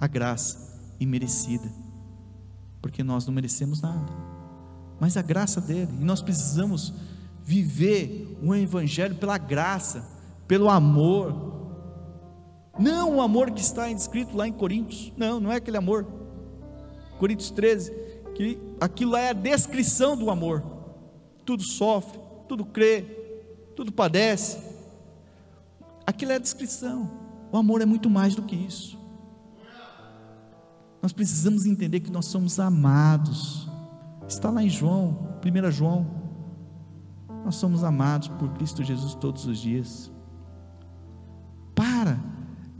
a 0.00 0.06
graça 0.06 0.80
imerecida, 0.98 1.70
porque 2.80 3.04
nós 3.04 3.26
não 3.26 3.34
merecemos 3.34 3.82
nada, 3.82 4.10
mas 4.98 5.18
a 5.18 5.22
graça 5.22 5.60
dele, 5.60 5.92
e 6.00 6.04
nós 6.04 6.22
precisamos 6.22 6.94
viver 7.44 8.38
um 8.42 8.54
Evangelho 8.54 9.16
pela 9.16 9.36
graça, 9.36 10.08
pelo 10.48 10.70
amor, 10.70 11.49
não 12.80 13.16
o 13.16 13.20
amor 13.20 13.50
que 13.50 13.60
está 13.60 13.90
escrito 13.90 14.34
lá 14.34 14.48
em 14.48 14.52
Coríntios, 14.52 15.12
não, 15.16 15.38
não 15.38 15.52
é 15.52 15.56
aquele 15.56 15.76
amor, 15.76 16.06
Coríntios 17.18 17.50
13, 17.50 17.92
que 18.34 18.58
aquilo 18.80 19.14
é 19.14 19.28
a 19.28 19.34
descrição 19.34 20.16
do 20.16 20.30
amor. 20.30 20.64
Tudo 21.44 21.62
sofre, 21.62 22.18
tudo 22.48 22.64
crê, 22.64 23.02
tudo 23.76 23.92
padece. 23.92 24.58
Aquilo 26.06 26.32
é 26.32 26.36
a 26.36 26.38
descrição. 26.38 27.10
O 27.52 27.58
amor 27.58 27.82
é 27.82 27.86
muito 27.86 28.08
mais 28.08 28.34
do 28.34 28.42
que 28.42 28.56
isso. 28.56 28.98
Nós 31.02 31.12
precisamos 31.12 31.66
entender 31.66 32.00
que 32.00 32.10
nós 32.10 32.26
somos 32.26 32.58
amados. 32.58 33.68
Está 34.26 34.48
lá 34.48 34.62
em 34.62 34.68
João, 34.70 35.36
1 35.44 35.70
João. 35.70 36.06
Nós 37.44 37.56
somos 37.56 37.84
amados 37.84 38.28
por 38.28 38.48
Cristo 38.54 38.82
Jesus 38.82 39.14
todos 39.14 39.44
os 39.44 39.58
dias. 39.58 40.10
Para 41.74 42.29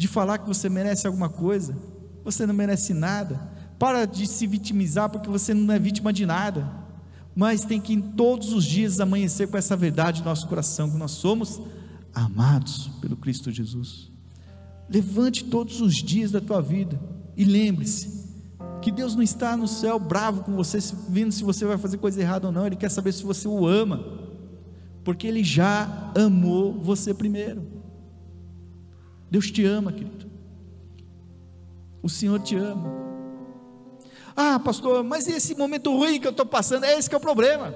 de 0.00 0.08
falar 0.08 0.38
que 0.38 0.48
você 0.48 0.66
merece 0.66 1.06
alguma 1.06 1.28
coisa. 1.28 1.76
Você 2.24 2.46
não 2.46 2.54
merece 2.54 2.94
nada. 2.94 3.38
Para 3.78 4.06
de 4.06 4.26
se 4.26 4.46
vitimizar, 4.46 5.10
porque 5.10 5.28
você 5.28 5.52
não 5.52 5.74
é 5.74 5.78
vítima 5.78 6.10
de 6.10 6.24
nada. 6.24 6.66
Mas 7.36 7.66
tem 7.66 7.78
que 7.78 7.92
em 7.92 8.00
todos 8.00 8.50
os 8.54 8.64
dias 8.64 8.98
amanhecer 8.98 9.48
com 9.48 9.58
essa 9.58 9.76
verdade 9.76 10.20
no 10.20 10.24
nosso 10.24 10.48
coração, 10.48 10.90
que 10.90 10.96
nós 10.96 11.10
somos 11.10 11.60
amados 12.14 12.90
pelo 13.02 13.14
Cristo 13.14 13.50
Jesus. 13.50 14.10
Levante 14.88 15.44
todos 15.44 15.82
os 15.82 15.96
dias 15.96 16.30
da 16.30 16.40
tua 16.40 16.62
vida 16.62 16.98
e 17.36 17.44
lembre-se 17.44 18.24
que 18.80 18.90
Deus 18.90 19.14
não 19.14 19.22
está 19.22 19.54
no 19.54 19.68
céu 19.68 19.98
bravo 19.98 20.44
com 20.44 20.56
você, 20.56 20.78
vendo 21.10 21.30
se 21.30 21.44
você 21.44 21.66
vai 21.66 21.76
fazer 21.76 21.98
coisa 21.98 22.18
errada 22.18 22.46
ou 22.46 22.52
não, 22.52 22.66
Ele 22.66 22.74
quer 22.74 22.90
saber 22.90 23.12
se 23.12 23.22
você 23.22 23.46
o 23.46 23.66
ama, 23.66 24.02
porque 25.04 25.26
Ele 25.26 25.44
já 25.44 26.10
amou 26.16 26.72
você 26.72 27.12
primeiro. 27.12 27.79
Deus 29.30 29.50
te 29.50 29.64
ama, 29.64 29.92
querido. 29.92 30.28
O 32.02 32.08
Senhor 32.08 32.40
te 32.40 32.56
ama. 32.56 32.90
Ah, 34.34 34.58
pastor, 34.58 35.04
mas 35.04 35.28
esse 35.28 35.54
momento 35.54 35.94
ruim 35.94 36.18
que 36.18 36.26
eu 36.26 36.30
estou 36.30 36.46
passando, 36.46 36.84
é 36.84 36.98
esse 36.98 37.08
que 37.08 37.14
é 37.14 37.18
o 37.18 37.20
problema. 37.20 37.74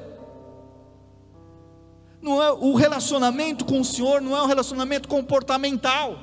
Não 2.21 2.43
é 2.43 2.51
o 2.51 2.75
relacionamento 2.75 3.65
com 3.65 3.81
o 3.81 3.85
Senhor 3.85 4.21
não 4.21 4.35
é 4.35 4.43
um 4.43 4.47
relacionamento 4.47 5.09
comportamental. 5.09 6.19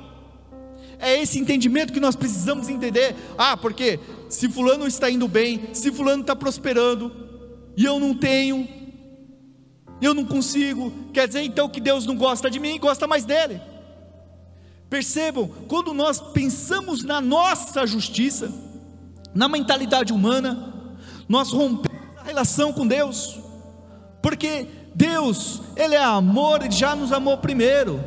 É 0.98 1.20
esse 1.20 1.38
entendimento 1.38 1.92
que 1.92 2.00
nós 2.00 2.16
precisamos 2.16 2.68
entender. 2.68 3.14
Ah, 3.38 3.56
porque 3.56 4.00
se 4.28 4.48
fulano 4.48 4.86
está 4.86 5.08
indo 5.08 5.28
bem, 5.28 5.70
se 5.72 5.92
fulano 5.92 6.22
está 6.22 6.34
prosperando, 6.34 7.12
e 7.76 7.84
eu 7.84 7.98
não 7.98 8.14
tenho, 8.14 8.68
eu 10.00 10.12
não 10.12 10.24
consigo, 10.24 10.92
quer 11.12 11.26
dizer 11.26 11.42
então 11.42 11.68
que 11.68 11.80
Deus 11.80 12.04
não 12.04 12.16
gosta 12.16 12.50
de 12.50 12.58
mim, 12.58 12.78
gosta 12.78 13.06
mais 13.06 13.24
dele. 13.24 13.60
Percebam, 14.92 15.48
quando 15.68 15.94
nós 15.94 16.20
pensamos 16.20 17.02
na 17.02 17.18
nossa 17.18 17.86
justiça, 17.86 18.52
na 19.34 19.48
mentalidade 19.48 20.12
humana, 20.12 20.74
nós 21.26 21.50
rompemos 21.50 21.98
a 22.18 22.24
relação 22.24 22.74
com 22.74 22.86
Deus, 22.86 23.40
porque 24.20 24.66
Deus, 24.94 25.62
Ele 25.76 25.94
é 25.94 26.04
amor, 26.04 26.60
Ele 26.60 26.70
já 26.70 26.94
nos 26.94 27.10
amou 27.10 27.38
primeiro, 27.38 28.04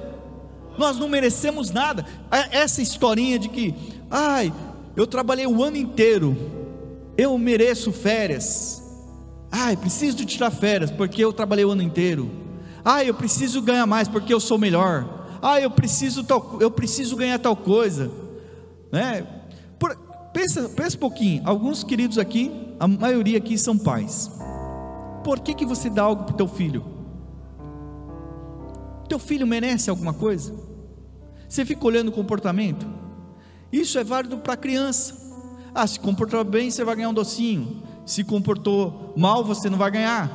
nós 0.77 0.99
não 0.99 1.09
merecemos 1.09 1.71
nada. 1.71 2.05
É, 2.29 2.59
essa 2.59 2.83
historinha 2.83 3.39
de 3.39 3.49
que, 3.49 3.73
ai, 4.11 4.53
eu 4.95 5.07
trabalhei 5.07 5.47
o 5.47 5.63
ano 5.63 5.77
inteiro, 5.77 6.37
eu 7.17 7.35
mereço 7.35 7.91
férias, 7.91 8.83
ai, 9.51 9.75
preciso 9.75 10.17
de 10.17 10.25
tirar 10.27 10.51
férias 10.51 10.91
porque 10.91 11.25
eu 11.25 11.33
trabalhei 11.33 11.65
o 11.65 11.71
ano 11.71 11.81
inteiro, 11.81 12.29
ai, 12.83 13.09
eu 13.09 13.15
preciso 13.15 13.59
ganhar 13.59 13.87
mais 13.87 14.07
porque 14.07 14.31
eu 14.31 14.39
sou 14.39 14.59
melhor 14.59 15.14
ah, 15.47 15.61
eu 15.61 15.69
preciso 15.69 16.23
tal, 16.23 16.57
eu 16.59 16.71
preciso 16.71 17.15
ganhar 17.15 17.37
tal 17.37 17.55
coisa, 17.55 18.11
né? 18.91 19.27
Por, 19.77 19.95
pensa, 20.33 20.67
pensa 20.69 20.97
um 20.97 20.99
pouquinho. 20.99 21.43
Alguns 21.45 21.83
queridos 21.83 22.17
aqui, 22.17 22.73
a 22.79 22.87
maioria 22.87 23.37
aqui 23.37 23.55
são 23.55 23.77
pais. 23.77 24.31
Por 25.23 25.39
que 25.41 25.53
que 25.53 25.63
você 25.63 25.87
dá 25.87 26.01
algo 26.01 26.23
para 26.23 26.33
o 26.33 26.37
teu 26.37 26.47
filho? 26.47 26.83
Teu 29.07 29.19
filho 29.19 29.45
merece 29.45 29.87
alguma 29.87 30.15
coisa? 30.15 30.51
Você 31.47 31.63
fica 31.63 31.85
olhando 31.85 32.07
o 32.07 32.11
comportamento? 32.11 32.87
Isso 33.71 33.99
é 33.99 34.03
válido 34.03 34.39
para 34.39 34.53
a 34.53 34.57
criança. 34.57 35.13
Ah, 35.75 35.85
se 35.85 35.99
comportou 35.99 36.43
bem, 36.43 36.71
você 36.71 36.83
vai 36.83 36.95
ganhar 36.95 37.09
um 37.09 37.13
docinho. 37.13 37.83
Se 38.03 38.23
comportou 38.23 39.13
mal, 39.15 39.45
você 39.45 39.69
não 39.69 39.77
vai 39.77 39.91
ganhar. 39.91 40.31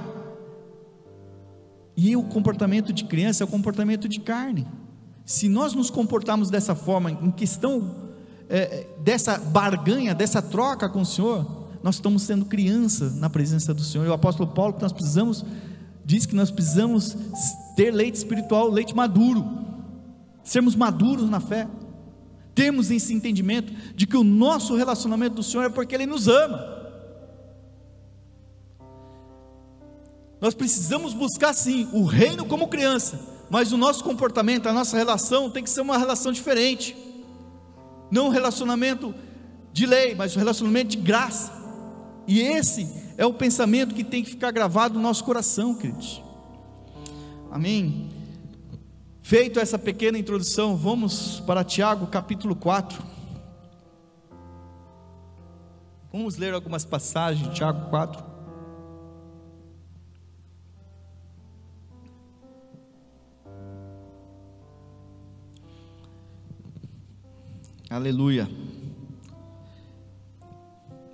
E 1.97 2.17
o 2.17 2.23
comportamento 2.23 2.93
de 2.93 3.03
criança 3.03 3.43
é 3.43 3.45
o 3.45 3.49
comportamento 3.49 4.09
de 4.09 4.21
carne. 4.21 4.69
Se 5.31 5.49
nós 5.49 5.75
nos 5.75 5.91
comportarmos 5.91 6.51
dessa 6.51 6.75
forma, 6.75 7.09
em 7.09 7.31
questão 7.31 7.95
é, 8.49 8.85
dessa 8.99 9.39
barganha, 9.39 10.13
dessa 10.13 10.43
troca 10.43 10.89
com 10.89 11.03
o 11.03 11.07
Senhor, 11.07 11.69
nós 11.85 11.95
estamos 11.95 12.25
sendo 12.25 12.45
criança 12.47 13.11
na 13.11 13.31
presença 13.31 13.73
do 13.73 13.81
Senhor. 13.81 14.05
E 14.05 14.09
o 14.09 14.13
apóstolo 14.13 14.49
Paulo 14.49 14.75
que 14.75 14.83
nós 14.83 14.93
precisamos 14.93 15.45
diz 16.05 16.27
que 16.27 16.35
nós 16.35 16.51
precisamos 16.51 17.17
ter 17.77 17.93
leite 17.93 18.17
espiritual, 18.17 18.69
leite 18.69 18.93
maduro, 18.93 19.49
sermos 20.43 20.75
maduros 20.75 21.31
na 21.31 21.39
fé. 21.39 21.69
Temos 22.53 22.91
esse 22.91 23.15
entendimento 23.15 23.73
de 23.95 24.09
que 24.09 24.17
o 24.17 24.25
nosso 24.25 24.75
relacionamento 24.75 25.37
do 25.37 25.45
Senhor 25.45 25.63
é 25.63 25.69
porque 25.69 25.95
Ele 25.95 26.07
nos 26.07 26.27
ama. 26.27 26.59
Nós 30.41 30.55
precisamos 30.55 31.15
buscar 31.15 31.55
sim 31.55 31.89
o 31.93 32.05
reino 32.05 32.45
como 32.45 32.67
criança, 32.67 33.40
mas 33.51 33.73
o 33.73 33.77
nosso 33.77 34.05
comportamento, 34.05 34.69
a 34.69 34.73
nossa 34.73 34.97
relação 34.97 35.51
tem 35.51 35.65
que 35.65 35.69
ser 35.69 35.81
uma 35.81 35.99
relação 35.99 36.31
diferente. 36.31 36.97
Não 38.09 38.27
um 38.27 38.31
relacionamento 38.31 39.13
de 39.73 39.87
lei, 39.87 40.15
mas 40.15 40.37
um 40.37 40.39
relacionamento 40.39 40.91
de 40.91 40.97
graça. 40.97 41.53
E 42.29 42.41
esse 42.41 42.89
é 43.19 43.27
o 43.27 43.35
pensamento 43.35 43.93
que 43.93 44.05
tem 44.05 44.23
que 44.23 44.31
ficar 44.31 44.53
gravado 44.53 44.95
no 44.95 45.01
nosso 45.01 45.25
coração, 45.25 45.75
queridos. 45.75 46.23
Amém. 47.51 48.09
Feito 49.21 49.59
essa 49.59 49.79
pequena 49.79 50.17
introdução, 50.17 50.77
vamos 50.77 51.41
para 51.41 51.65
Tiago 51.65 52.07
capítulo 52.07 52.55
4. 52.55 53.03
Vamos 56.13 56.37
ler 56.37 56.55
algumas 56.55 56.85
passagens 56.85 57.49
de 57.49 57.55
Tiago 57.57 57.91
4. 57.91 58.30
Aleluia. 67.91 68.49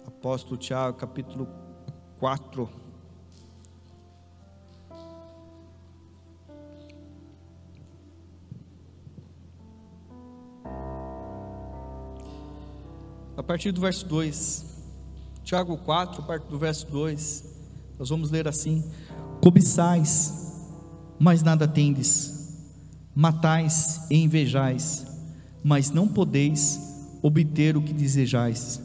Apóstolo 0.07 0.59
Tiago, 0.59 0.99
capítulo 0.99 1.49
4. 2.19 2.69
A 13.39 13.43
partir 13.43 13.73
do 13.73 13.81
verso 13.81 14.07
2. 14.07 14.67
Tiago 15.43 15.79
4, 15.79 16.21
a 16.21 16.27
partir 16.27 16.47
do 16.49 16.59
verso 16.59 16.87
2. 16.89 17.45
Nós 17.99 18.11
vamos 18.11 18.31
ler 18.31 18.47
assim: 18.47 18.85
Cobiçais, 19.43 20.63
mas 21.19 21.43
nada 21.43 21.67
tendes, 21.67 22.55
matais 23.15 24.07
e 24.11 24.23
invejais 24.23 25.06
mas 25.67 25.91
não 25.91 26.07
podeis 26.07 26.81
obter 27.21 27.77
o 27.77 27.83
que 27.83 27.93
desejais. 27.93 28.81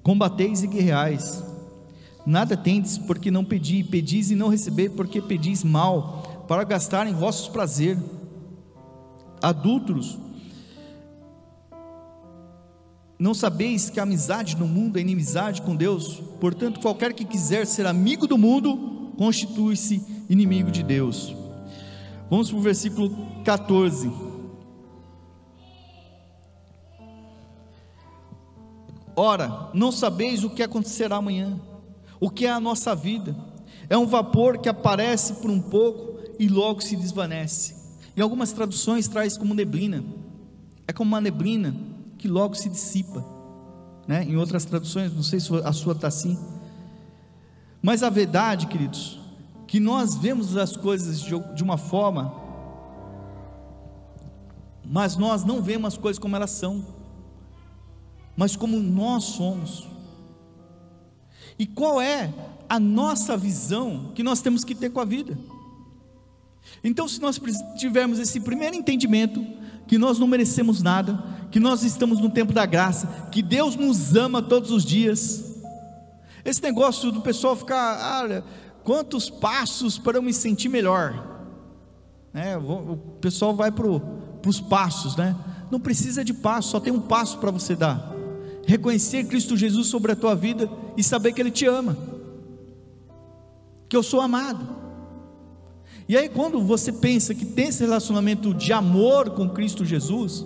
Combateis 0.00 0.62
e 0.62 0.68
guerreais. 0.68 1.42
Nada 2.24 2.56
tendes 2.56 2.96
porque 2.96 3.32
não 3.32 3.44
pedi, 3.44 3.82
pedis 3.82 4.30
e 4.30 4.36
não 4.36 4.48
receber 4.48 4.90
porque 4.90 5.20
pedis 5.20 5.64
mal, 5.64 6.44
para 6.46 6.62
gastar 6.62 7.08
em 7.08 7.14
vossos 7.14 7.48
prazer. 7.48 7.98
Adúlteros, 9.42 10.20
não 13.18 13.34
sabeis 13.34 13.90
que 13.90 13.98
a 13.98 14.04
amizade 14.04 14.56
no 14.56 14.68
mundo 14.68 14.98
é 14.98 15.00
inimizade 15.00 15.60
com 15.60 15.74
Deus? 15.74 16.22
Portanto, 16.40 16.78
qualquer 16.78 17.12
que 17.12 17.24
quiser 17.24 17.66
ser 17.66 17.86
amigo 17.86 18.28
do 18.28 18.38
mundo, 18.38 19.10
constitui-se 19.18 20.00
inimigo 20.28 20.70
de 20.70 20.84
Deus. 20.84 21.34
Vamos 22.30 22.48
para 22.50 22.58
o 22.60 22.62
versículo 22.62 23.10
14. 23.44 24.29
Ora, 29.22 29.68
não 29.74 29.92
sabeis 29.92 30.44
o 30.44 30.48
que 30.48 30.62
acontecerá 30.62 31.16
amanhã, 31.16 31.60
o 32.18 32.30
que 32.30 32.46
é 32.46 32.50
a 32.50 32.58
nossa 32.58 32.94
vida. 32.94 33.36
É 33.86 33.94
um 33.94 34.06
vapor 34.06 34.56
que 34.56 34.66
aparece 34.66 35.34
por 35.34 35.50
um 35.50 35.60
pouco 35.60 36.18
e 36.38 36.48
logo 36.48 36.80
se 36.80 36.96
desvanece. 36.96 37.76
Em 38.16 38.22
algumas 38.22 38.50
traduções 38.54 39.08
traz 39.08 39.36
como 39.36 39.52
neblina. 39.52 40.02
É 40.88 40.92
como 40.94 41.10
uma 41.10 41.20
neblina 41.20 41.76
que 42.16 42.28
logo 42.28 42.54
se 42.54 42.70
dissipa. 42.70 43.22
Né? 44.08 44.24
Em 44.24 44.38
outras 44.38 44.64
traduções, 44.64 45.12
não 45.14 45.22
sei 45.22 45.38
se 45.38 45.54
a 45.54 45.72
sua 45.74 45.92
está 45.92 46.08
assim. 46.08 46.38
Mas 47.82 48.02
a 48.02 48.08
verdade, 48.08 48.68
queridos, 48.68 49.20
que 49.66 49.78
nós 49.78 50.14
vemos 50.16 50.56
as 50.56 50.78
coisas 50.78 51.20
de 51.20 51.62
uma 51.62 51.76
forma, 51.76 52.34
mas 54.82 55.18
nós 55.18 55.44
não 55.44 55.60
vemos 55.60 55.88
as 55.88 55.98
coisas 55.98 56.18
como 56.18 56.34
elas 56.36 56.52
são 56.52 56.99
mas 58.36 58.56
como 58.56 58.78
nós 58.78 59.24
somos. 59.24 59.86
E 61.58 61.66
qual 61.66 62.00
é 62.00 62.32
a 62.68 62.80
nossa 62.80 63.36
visão 63.36 64.12
que 64.14 64.22
nós 64.22 64.40
temos 64.40 64.64
que 64.64 64.74
ter 64.74 64.90
com 64.90 65.00
a 65.00 65.04
vida? 65.04 65.36
Então, 66.82 67.06
se 67.06 67.20
nós 67.20 67.38
tivermos 67.76 68.18
esse 68.18 68.40
primeiro 68.40 68.74
entendimento, 68.74 69.44
que 69.86 69.98
nós 69.98 70.18
não 70.18 70.26
merecemos 70.26 70.80
nada, 70.80 71.22
que 71.50 71.60
nós 71.60 71.82
estamos 71.82 72.20
no 72.20 72.30
tempo 72.30 72.52
da 72.52 72.64
graça, 72.64 73.28
que 73.30 73.42
Deus 73.42 73.76
nos 73.76 74.14
ama 74.14 74.40
todos 74.40 74.70
os 74.70 74.84
dias, 74.84 75.60
esse 76.44 76.62
negócio 76.62 77.10
do 77.10 77.20
pessoal 77.20 77.54
ficar, 77.54 78.22
olha, 78.22 78.44
quantos 78.84 79.28
passos 79.28 79.98
para 79.98 80.16
eu 80.16 80.22
me 80.22 80.32
sentir 80.32 80.68
melhor, 80.68 81.42
né? 82.32 82.56
o 82.56 82.96
pessoal 83.20 83.54
vai 83.54 83.70
para 83.70 83.86
os 83.86 84.60
passos, 84.60 85.16
né? 85.16 85.36
Não 85.70 85.78
precisa 85.78 86.24
de 86.24 86.32
passo, 86.32 86.70
só 86.70 86.80
tem 86.80 86.92
um 86.92 87.00
passo 87.00 87.38
para 87.38 87.50
você 87.50 87.76
dar 87.76 88.09
reconhecer 88.66 89.24
Cristo 89.24 89.56
Jesus 89.56 89.88
sobre 89.88 90.12
a 90.12 90.16
tua 90.16 90.34
vida 90.34 90.70
e 90.96 91.02
saber 91.02 91.32
que 91.32 91.40
Ele 91.40 91.50
te 91.50 91.66
ama, 91.66 91.96
que 93.88 93.96
eu 93.96 94.02
sou 94.02 94.20
amado. 94.20 94.80
E 96.08 96.16
aí, 96.16 96.28
quando 96.28 96.60
você 96.60 96.92
pensa 96.92 97.34
que 97.34 97.44
tem 97.44 97.68
esse 97.68 97.82
relacionamento 97.84 98.52
de 98.52 98.72
amor 98.72 99.30
com 99.30 99.48
Cristo 99.48 99.84
Jesus, 99.84 100.44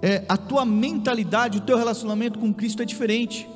é, 0.00 0.24
a 0.28 0.36
tua 0.36 0.64
mentalidade, 0.64 1.58
o 1.58 1.62
teu 1.62 1.76
relacionamento 1.76 2.38
com 2.38 2.54
Cristo 2.54 2.82
é 2.82 2.84
diferente, 2.84 3.48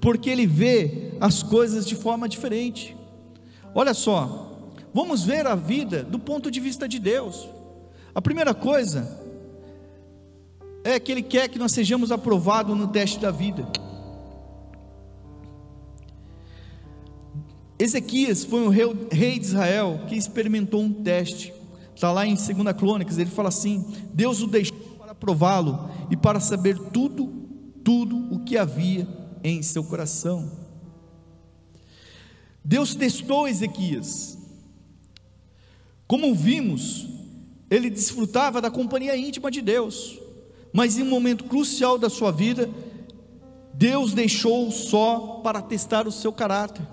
porque 0.00 0.28
Ele 0.28 0.46
vê 0.46 1.12
as 1.20 1.42
coisas 1.42 1.86
de 1.86 1.94
forma 1.94 2.28
diferente. 2.28 2.96
Olha 3.74 3.94
só, 3.94 4.58
vamos 4.92 5.24
ver 5.24 5.46
a 5.46 5.54
vida 5.54 6.02
do 6.02 6.18
ponto 6.18 6.50
de 6.50 6.60
vista 6.60 6.88
de 6.88 6.98
Deus. 6.98 7.48
A 8.14 8.20
primeira 8.20 8.52
coisa 8.52 9.27
é 10.92 11.00
que 11.00 11.12
Ele 11.12 11.22
quer 11.22 11.48
que 11.48 11.58
nós 11.58 11.72
sejamos 11.72 12.10
aprovados 12.10 12.76
no 12.76 12.88
teste 12.88 13.18
da 13.18 13.30
vida. 13.30 13.66
Ezequias 17.78 18.44
foi 18.44 18.60
um 18.60 18.68
rei 18.68 19.38
de 19.38 19.46
Israel 19.46 20.00
que 20.08 20.16
experimentou 20.16 20.82
um 20.82 20.92
teste. 20.92 21.54
está 21.94 22.10
lá 22.10 22.26
em 22.26 22.34
2 22.34 22.48
Crônicas, 22.76 23.18
ele 23.18 23.30
fala 23.30 23.48
assim: 23.48 23.84
Deus 24.12 24.42
o 24.42 24.46
deixou 24.48 24.76
para 24.98 25.14
prová-lo 25.14 25.88
e 26.10 26.16
para 26.16 26.40
saber 26.40 26.76
tudo, 26.76 27.26
tudo 27.84 28.34
o 28.34 28.40
que 28.40 28.56
havia 28.56 29.06
em 29.44 29.62
seu 29.62 29.84
coração. 29.84 30.50
Deus 32.64 32.94
testou 32.94 33.46
Ezequias. 33.46 34.36
Como 36.06 36.34
vimos, 36.34 37.06
ele 37.70 37.90
desfrutava 37.90 38.60
da 38.60 38.70
companhia 38.70 39.16
íntima 39.16 39.50
de 39.50 39.60
Deus, 39.60 40.18
mas 40.72 40.98
em 40.98 41.02
um 41.02 41.10
momento 41.10 41.44
crucial 41.44 41.98
da 41.98 42.10
sua 42.10 42.30
vida, 42.30 42.68
Deus 43.74 44.12
deixou 44.12 44.70
só 44.70 45.40
para 45.42 45.62
testar 45.62 46.08
o 46.08 46.12
seu 46.12 46.32
caráter, 46.32 46.86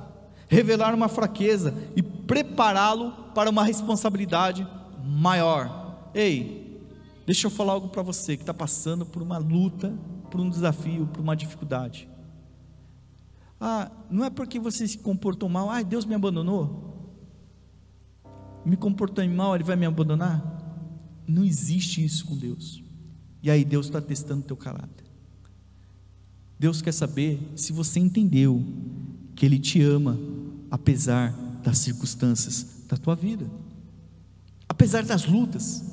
revelar 0.48 0.94
uma 0.94 1.08
fraqueza 1.08 1.74
e 1.96 2.02
prepará-lo 2.04 3.12
para 3.34 3.50
uma 3.50 3.64
responsabilidade 3.64 4.68
maior. 5.04 6.10
Ei, 6.14 6.80
deixa 7.26 7.48
eu 7.48 7.52
falar 7.52 7.74
algo 7.74 7.90
para 7.90 8.02
você 8.02 8.38
que 8.38 8.44
está 8.44 8.54
passando 8.54 9.06
por 9.06 9.22
uma 9.22 9.38
luta, 9.38 9.94
por 10.30 10.40
um 10.40 10.50
desafio, 10.50 11.08
por 11.08 11.22
uma 11.22 11.36
dificuldade. 11.36 12.08
Ah, 13.60 13.90
não 14.10 14.24
é 14.24 14.30
porque 14.30 14.60
você 14.60 14.88
se 14.88 15.00
comportou 15.00 15.50
mal, 15.50 15.70
ah, 15.70 15.82
Deus 15.82 16.06
me 16.06 16.14
abandonou. 16.14 16.94
Me 18.64 18.78
comportou 18.78 19.28
mal, 19.28 19.56
Ele 19.56 19.64
vai 19.64 19.76
me 19.76 19.86
abandonar? 19.86 20.44
Não 21.28 21.44
existe 21.44 22.04
isso 22.06 22.26
com 22.26 22.38
Deus. 22.38 22.85
E 23.46 23.52
aí 23.52 23.64
Deus 23.64 23.86
está 23.86 24.02
testando 24.02 24.42
teu 24.42 24.58
caráter. 24.58 25.06
Deus 26.58 26.82
quer 26.82 26.92
saber 26.92 27.40
se 27.56 27.72
você 27.72 28.00
entendeu 28.00 28.66
que 29.36 29.46
Ele 29.46 29.60
te 29.60 29.84
ama, 29.84 30.20
apesar 30.72 31.32
das 31.64 31.78
circunstâncias 31.78 32.86
da 32.90 32.98
tua 32.98 33.14
vida, 33.14 33.46
apesar 34.68 35.04
das 35.04 35.28
lutas, 35.28 35.86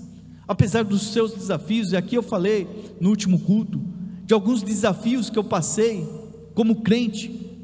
apesar 0.49 0.83
dos 0.83 1.13
seus 1.13 1.35
desafios. 1.35 1.93
E 1.93 1.97
aqui 1.99 2.15
eu 2.15 2.23
falei 2.23 2.97
no 2.99 3.11
último 3.11 3.39
culto 3.39 3.79
de 4.25 4.33
alguns 4.33 4.63
desafios 4.63 5.29
que 5.29 5.39
eu 5.39 5.45
passei 5.45 6.09
como 6.55 6.81
crente. 6.81 7.55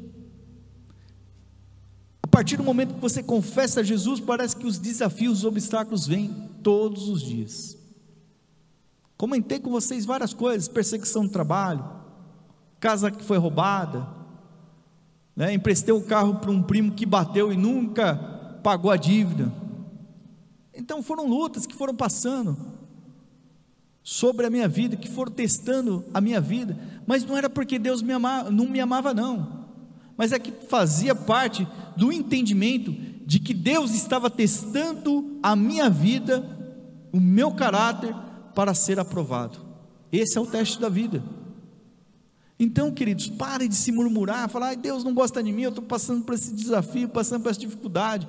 A 2.21 2.27
partir 2.27 2.57
do 2.57 2.63
momento 2.63 2.93
que 2.93 3.01
você 3.01 3.23
confessa 3.23 3.79
a 3.79 3.83
Jesus, 3.83 4.19
parece 4.19 4.55
que 4.55 4.67
os 4.67 4.77
desafios, 4.77 5.39
os 5.39 5.45
obstáculos 5.45 6.05
vêm 6.05 6.31
todos 6.61 7.09
os 7.09 7.23
dias. 7.23 7.78
Comentei 9.19 9.59
com 9.59 9.69
vocês 9.69 10.05
várias 10.05 10.33
coisas: 10.33 10.69
perseguição 10.69 11.23
no 11.23 11.29
trabalho, 11.29 11.83
casa 12.79 13.11
que 13.11 13.21
foi 13.21 13.37
roubada, 13.37 14.07
né? 15.35 15.53
emprestei 15.53 15.93
o 15.93 16.01
carro 16.01 16.35
para 16.35 16.49
um 16.49 16.63
primo 16.63 16.93
que 16.93 17.05
bateu 17.05 17.51
e 17.51 17.57
nunca 17.57 18.15
pagou 18.63 18.89
a 18.89 18.95
dívida. 18.95 19.51
Então 20.73 21.03
foram 21.03 21.27
lutas 21.27 21.65
que 21.65 21.75
foram 21.75 21.93
passando 21.93 22.57
sobre 24.01 24.45
a 24.45 24.49
minha 24.49 24.69
vida, 24.69 24.95
que 24.95 25.09
foram 25.09 25.33
testando 25.33 26.05
a 26.13 26.21
minha 26.21 26.39
vida, 26.39 26.77
mas 27.05 27.25
não 27.25 27.35
era 27.35 27.49
porque 27.49 27.77
Deus 27.77 28.01
me 28.01 28.13
amava, 28.13 28.49
não 28.49 28.69
me 28.69 28.79
amava 28.79 29.13
não, 29.13 29.65
mas 30.15 30.31
é 30.31 30.39
que 30.39 30.53
fazia 30.69 31.13
parte 31.13 31.67
do 31.97 32.09
entendimento 32.09 32.93
de 33.25 33.37
que 33.37 33.53
Deus 33.53 33.93
estava 33.93 34.29
testando 34.29 35.37
a 35.43 35.57
minha 35.57 35.89
vida, 35.89 36.41
o 37.11 37.19
meu 37.19 37.51
caráter 37.51 38.15
para 38.59 38.73
ser 38.73 38.99
aprovado. 38.99 39.57
Esse 40.11 40.37
é 40.37 40.41
o 40.41 40.45
teste 40.45 40.81
da 40.81 40.89
vida. 40.89 41.23
Então, 42.59 42.91
queridos, 42.91 43.29
pare 43.29 43.69
de 43.69 43.73
se 43.73 43.89
murmurar, 43.89 44.49
falar, 44.49 44.75
Deus 44.75 45.01
não 45.01 45.13
gosta 45.13 45.41
de 45.41 45.49
mim, 45.49 45.61
eu 45.61 45.69
estou 45.69 45.85
passando 45.85 46.25
por 46.25 46.35
esse 46.35 46.53
desafio, 46.53 47.07
passando 47.07 47.41
por 47.41 47.51
essa 47.51 47.59
dificuldade. 47.61 48.27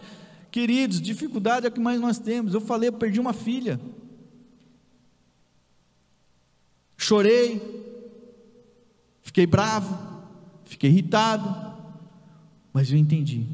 Queridos, 0.53 1.01
dificuldade 1.01 1.67
é 1.67 1.69
o 1.69 1.73
que 1.73 1.81
mais 1.81 2.01
nós 2.01 2.21
temos. 2.21 2.55
Eu 2.55 2.61
falei, 2.61 2.91
eu 2.91 2.93
perdi 2.93 3.19
uma 3.19 3.33
filha. 3.33 3.81
Chorei, 6.97 7.61
fiquei 9.23 9.49
bravo, 9.49 9.99
fiquei 10.65 10.91
irritado, 10.91 11.75
mas 12.73 12.93
eu 12.93 12.97
entendi 12.97 13.49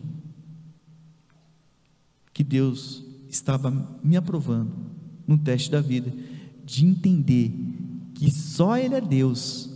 que 2.34 2.44
Deus 2.44 3.02
estava 3.30 3.70
me 4.04 4.14
aprovando 4.14 4.74
no 5.26 5.38
teste 5.38 5.70
da 5.70 5.80
vida, 5.80 6.12
de 6.66 6.84
entender 6.84 7.54
que 8.12 8.28
só 8.30 8.76
Ele 8.76 8.96
é 8.96 9.00
Deus 9.00 9.70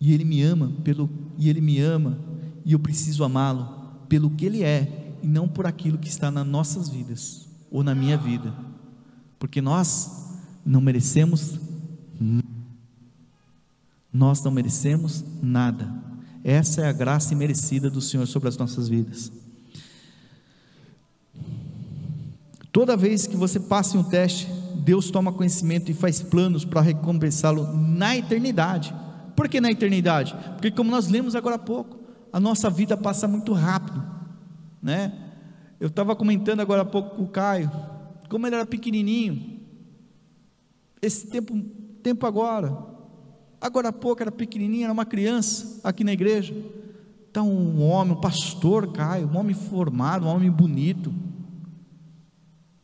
e 0.00 0.12
Ele 0.12 0.24
me 0.24 0.42
ama 0.42 0.72
pelo 0.82 1.08
e 1.38 1.48
Ele 1.48 1.60
me 1.60 1.78
ama 1.78 2.18
e 2.64 2.72
eu 2.72 2.78
preciso 2.80 3.22
amá-lo 3.22 4.02
pelo 4.08 4.28
que 4.28 4.44
Ele 4.44 4.64
é 4.64 5.16
e 5.22 5.26
não 5.28 5.46
por 5.48 5.66
aquilo 5.66 5.96
que 5.96 6.08
está 6.08 6.30
nas 6.30 6.46
nossas 6.46 6.88
vidas 6.88 7.48
ou 7.70 7.82
na 7.82 7.94
minha 7.94 8.18
vida, 8.18 8.52
porque 9.38 9.62
nós 9.62 10.32
não 10.66 10.80
merecemos 10.80 11.60
nós 14.12 14.42
não 14.42 14.52
merecemos 14.52 15.24
nada. 15.42 15.92
Essa 16.44 16.82
é 16.82 16.88
a 16.88 16.92
graça 16.92 17.32
imerecida 17.32 17.90
do 17.90 18.00
Senhor 18.00 18.26
sobre 18.26 18.48
as 18.48 18.56
nossas 18.56 18.88
vidas. 18.88 19.32
Toda 22.70 22.96
vez 22.96 23.26
que 23.26 23.36
você 23.36 23.58
passa 23.58 23.96
em 23.96 24.00
um 24.00 24.04
teste, 24.04 24.46
Deus 24.74 25.10
toma 25.10 25.32
conhecimento 25.32 25.90
e 25.90 25.94
faz 25.94 26.20
planos 26.20 26.64
para 26.64 26.80
recompensá-lo 26.80 27.76
na 27.76 28.16
eternidade. 28.16 28.94
Por 29.36 29.48
que 29.48 29.60
na 29.60 29.70
eternidade? 29.70 30.34
Porque 30.52 30.70
como 30.70 30.90
nós 30.90 31.08
lemos 31.08 31.34
agora 31.34 31.56
há 31.56 31.58
pouco, 31.58 31.98
a 32.32 32.40
nossa 32.40 32.68
vida 32.70 32.96
passa 32.96 33.28
muito 33.28 33.52
rápido, 33.52 34.02
né? 34.82 35.12
Eu 35.80 35.88
estava 35.88 36.16
comentando 36.16 36.60
agora 36.60 36.82
há 36.82 36.84
pouco 36.84 37.16
com 37.16 37.24
o 37.24 37.28
Caio, 37.28 37.70
como 38.28 38.46
ele 38.46 38.56
era 38.56 38.66
pequenininho, 38.66 39.60
esse 41.02 41.26
tempo, 41.26 41.54
tempo 42.02 42.26
agora, 42.26 42.76
agora 43.60 43.88
há 43.88 43.92
pouco 43.92 44.22
era 44.22 44.32
pequenininho, 44.32 44.84
era 44.84 44.92
uma 44.92 45.04
criança 45.04 45.80
aqui 45.84 46.02
na 46.02 46.12
igreja, 46.12 46.54
está 47.28 47.42
um 47.42 47.82
homem, 47.82 48.16
um 48.16 48.20
pastor 48.20 48.92
Caio, 48.92 49.28
um 49.28 49.36
homem 49.36 49.54
formado, 49.54 50.26
um 50.26 50.28
homem 50.28 50.50
bonito, 50.50 51.12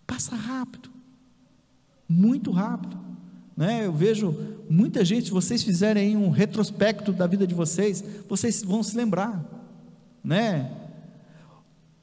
passa 0.06 0.36
rápido, 0.36 0.89
muito 2.10 2.50
rápido, 2.50 2.98
né? 3.56 3.86
Eu 3.86 3.92
vejo 3.92 4.36
muita 4.68 5.04
gente, 5.04 5.26
se 5.26 5.30
vocês 5.30 5.62
fizerem 5.62 6.16
um 6.16 6.28
retrospecto 6.28 7.12
da 7.12 7.24
vida 7.24 7.46
de 7.46 7.54
vocês, 7.54 8.02
vocês 8.28 8.64
vão 8.64 8.82
se 8.82 8.96
lembrar, 8.96 9.44
né? 10.24 10.76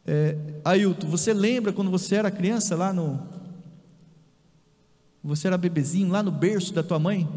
É, 0.05 0.37
Ailton, 0.63 1.07
você 1.07 1.33
lembra 1.33 1.73
quando 1.73 1.91
você 1.91 2.15
era 2.15 2.31
criança 2.31 2.73
lá 2.73 2.93
no. 2.93 3.19
Você 5.21 5.47
era 5.47 5.57
bebezinho 5.57 6.09
lá 6.09 6.23
no 6.23 6.31
berço 6.31 6.73
da 6.73 6.81
tua 6.81 6.97
mãe? 6.97 7.27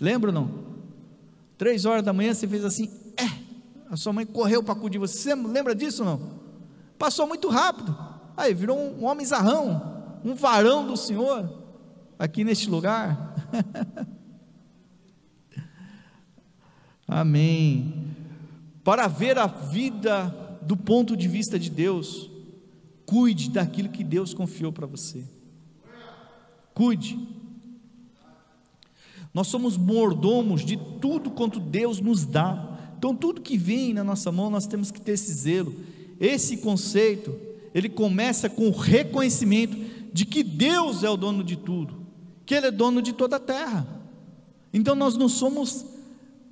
Lembra 0.00 0.30
ou 0.30 0.34
não? 0.34 0.50
Três 1.58 1.84
horas 1.84 2.02
da 2.02 2.14
manhã 2.14 2.32
você 2.32 2.48
fez 2.48 2.64
assim, 2.64 2.90
é, 3.18 3.28
a 3.90 3.96
sua 3.98 4.14
mãe 4.14 4.24
correu 4.24 4.62
para 4.62 4.72
acudir 4.72 4.96
você. 4.96 5.18
Você 5.18 5.34
lembra 5.34 5.74
disso 5.74 6.02
ou 6.02 6.08
não? 6.08 6.20
Passou 6.98 7.26
muito 7.26 7.50
rápido. 7.50 7.94
Aí 8.34 8.54
virou 8.54 8.78
um 8.78 9.04
homem 9.04 9.26
zarrão, 9.26 10.00
um 10.24 10.34
varão 10.34 10.86
do 10.86 10.96
Senhor, 10.96 11.61
aqui 12.22 12.44
neste 12.44 12.70
lugar. 12.70 13.34
Amém. 17.08 18.06
Para 18.84 19.08
ver 19.08 19.36
a 19.38 19.46
vida 19.48 20.28
do 20.62 20.76
ponto 20.76 21.16
de 21.16 21.26
vista 21.26 21.58
de 21.58 21.68
Deus, 21.68 22.30
cuide 23.04 23.50
daquilo 23.50 23.88
que 23.88 24.04
Deus 24.04 24.32
confiou 24.32 24.72
para 24.72 24.86
você. 24.86 25.24
Cuide. 26.72 27.18
Nós 29.34 29.48
somos 29.48 29.76
mordomos 29.76 30.64
de 30.64 30.76
tudo 31.00 31.28
quanto 31.32 31.58
Deus 31.58 32.00
nos 32.00 32.24
dá. 32.24 32.78
Então, 32.96 33.16
tudo 33.16 33.40
que 33.40 33.58
vem 33.58 33.92
na 33.92 34.04
nossa 34.04 34.30
mão, 34.30 34.48
nós 34.48 34.66
temos 34.66 34.92
que 34.92 35.00
ter 35.00 35.12
esse 35.12 35.32
zelo. 35.32 35.74
Esse 36.20 36.58
conceito, 36.58 37.36
ele 37.74 37.88
começa 37.88 38.48
com 38.48 38.68
o 38.68 38.76
reconhecimento 38.78 39.76
de 40.12 40.24
que 40.24 40.44
Deus 40.44 41.02
é 41.02 41.10
o 41.10 41.16
dono 41.16 41.42
de 41.42 41.56
tudo, 41.56 42.01
que 42.44 42.54
Ele 42.54 42.66
é 42.66 42.70
dono 42.70 43.00
de 43.02 43.12
toda 43.12 43.36
a 43.36 43.40
terra. 43.40 43.86
Então, 44.72 44.94
nós 44.94 45.16
não 45.16 45.28
somos 45.28 45.84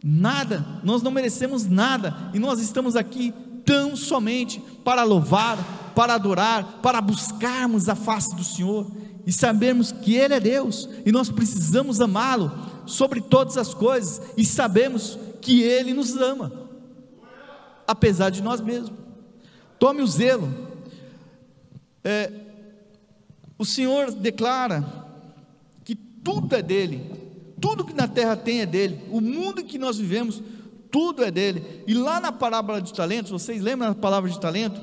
nada, 0.03 0.65
nós 0.83 1.03
não 1.03 1.11
merecemos 1.11 1.67
nada, 1.67 2.31
e 2.33 2.39
nós 2.39 2.61
estamos 2.61 2.97
aqui 2.97 3.35
tão 3.65 3.95
somente 3.95 4.61
para 4.85 5.03
louvar, 5.03 5.93
para 5.95 6.15
adorar, 6.15 6.81
para 6.83 7.01
buscarmos 7.01 7.89
a 7.89 7.95
face 7.95 8.35
do 8.35 8.45
Senhor 8.45 8.91
e 9.27 9.33
sabermos 9.33 9.93
que 9.93 10.15
Ele 10.15 10.35
é 10.35 10.41
Deus 10.41 10.89
e 11.05 11.13
nós 11.13 11.31
precisamos 11.31 12.01
amá-lo 12.01 12.51
sobre 12.87 13.21
todas 13.21 13.57
as 13.57 13.75
coisas 13.75 14.21
e 14.37 14.45
sabemos 14.45 15.19
que 15.41 15.63
Ele 15.63 15.95
nos 15.95 16.17
ama, 16.17 16.53
apesar 17.87 18.31
de 18.31 18.43
nós 18.43 18.61
mesmos. 18.61 18.93
Tome 19.79 20.03
o 20.03 20.07
zelo. 20.07 20.53
É, 22.03 22.33
o 23.59 23.65
Senhor 23.65 24.11
declara 24.11 25.00
tudo 26.23 26.55
é 26.55 26.63
dele, 26.63 27.11
tudo 27.61 27.85
que 27.85 27.95
na 27.95 28.09
terra 28.09 28.37
tem 28.37 28.61
é 28.61 28.67
dele, 28.67 29.01
o 29.11 29.21
mundo 29.21 29.61
em 29.61 29.65
que 29.65 29.79
nós 29.79 29.99
vivemos, 29.99 30.43
tudo 30.91 31.25
é 31.25 31.31
dele. 31.31 31.85
E 31.87 31.95
lá 31.95 32.21
na 32.21 32.33
parábola 32.33 32.81
de 32.81 32.93
talentos, 32.93 33.31
vocês 33.31 33.63
lembram 33.63 33.89
da 33.89 33.95
palavra 33.95 34.31
de 34.31 34.41
talento? 34.41 34.81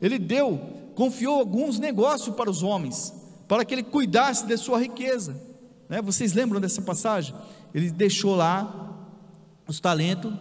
Ele 0.00 0.18
deu, 0.18 0.58
confiou 0.94 1.38
alguns 1.38 1.78
negócios 1.78 2.34
para 2.34 2.50
os 2.50 2.62
homens. 2.62 3.14
para 3.46 3.64
que 3.64 3.74
ele 3.74 3.82
cuidasse 3.82 4.46
de 4.46 4.56
sua 4.56 4.78
riqueza. 4.78 5.36
Né? 5.88 6.00
Vocês 6.00 6.32
lembram 6.32 6.60
dessa 6.60 6.80
passagem? 6.82 7.34
Ele 7.74 7.90
deixou 7.90 8.36
lá 8.36 8.96
os 9.66 9.80
talentos, 9.80 10.32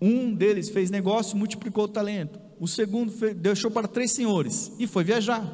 um 0.00 0.34
deles 0.34 0.70
fez 0.70 0.90
negócio, 0.90 1.36
multiplicou 1.36 1.84
o 1.84 1.88
talento, 1.88 2.40
o 2.58 2.66
segundo 2.66 3.12
fez, 3.12 3.34
deixou 3.34 3.70
para 3.70 3.86
três 3.86 4.12
senhores 4.12 4.72
e 4.78 4.86
foi 4.86 5.04
viajar. 5.04 5.44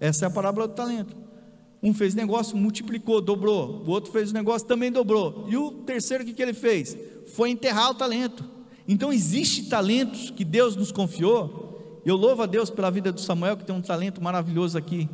Essa 0.00 0.24
é 0.24 0.28
a 0.28 0.30
parábola 0.30 0.66
do 0.66 0.74
talento. 0.74 1.14
Um 1.82 1.94
fez 1.94 2.14
negócio, 2.14 2.56
multiplicou, 2.56 3.20
dobrou. 3.20 3.82
O 3.86 3.90
outro 3.90 4.12
fez 4.12 4.32
negócio, 4.32 4.66
também 4.66 4.92
dobrou. 4.92 5.46
E 5.48 5.56
o 5.56 5.70
terceiro, 5.70 6.22
o 6.22 6.26
que, 6.26 6.34
que 6.34 6.42
ele 6.42 6.52
fez? 6.52 6.96
Foi 7.34 7.48
enterrar 7.48 7.90
o 7.90 7.94
talento. 7.94 8.44
Então, 8.86 9.12
existe 9.12 9.68
talentos 9.68 10.30
que 10.30 10.44
Deus 10.44 10.76
nos 10.76 10.92
confiou. 10.92 12.00
Eu 12.04 12.16
louvo 12.16 12.42
a 12.42 12.46
Deus 12.46 12.68
pela 12.68 12.90
vida 12.90 13.10
do 13.10 13.20
Samuel, 13.20 13.56
que 13.56 13.64
tem 13.64 13.74
um 13.74 13.80
talento 13.80 14.22
maravilhoso 14.22 14.76
aqui 14.76 15.08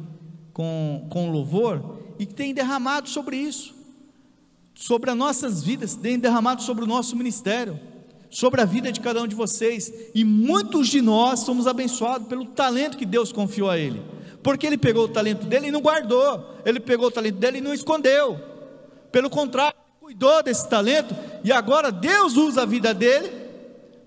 com, 0.52 1.06
com 1.08 1.30
louvor, 1.30 1.98
e 2.18 2.26
que 2.26 2.34
tem 2.34 2.52
derramado 2.52 3.08
sobre 3.08 3.36
isso, 3.36 3.74
sobre 4.74 5.10
as 5.10 5.16
nossas 5.16 5.62
vidas, 5.62 5.94
tem 5.94 6.18
derramado 6.18 6.62
sobre 6.62 6.82
o 6.82 6.86
nosso 6.86 7.14
ministério, 7.14 7.78
sobre 8.30 8.60
a 8.60 8.64
vida 8.64 8.90
de 8.90 9.00
cada 9.00 9.22
um 9.22 9.28
de 9.28 9.36
vocês. 9.36 9.92
E 10.14 10.24
muitos 10.24 10.88
de 10.88 11.00
nós 11.00 11.40
somos 11.40 11.66
abençoados 11.66 12.26
pelo 12.26 12.46
talento 12.46 12.96
que 12.96 13.06
Deus 13.06 13.30
confiou 13.30 13.70
a 13.70 13.78
Ele 13.78 14.15
porque 14.46 14.64
ele 14.64 14.78
pegou 14.78 15.06
o 15.06 15.08
talento 15.08 15.44
dele 15.44 15.66
e 15.66 15.70
não 15.72 15.80
guardou, 15.80 16.54
ele 16.64 16.78
pegou 16.78 17.08
o 17.08 17.10
talento 17.10 17.34
dele 17.34 17.58
e 17.58 17.60
não 17.60 17.74
escondeu, 17.74 18.40
pelo 19.10 19.28
contrário, 19.28 19.76
cuidou 19.98 20.40
desse 20.40 20.68
talento, 20.68 21.16
e 21.42 21.50
agora 21.50 21.90
Deus 21.90 22.36
usa 22.36 22.62
a 22.62 22.64
vida 22.64 22.94
dele 22.94 23.28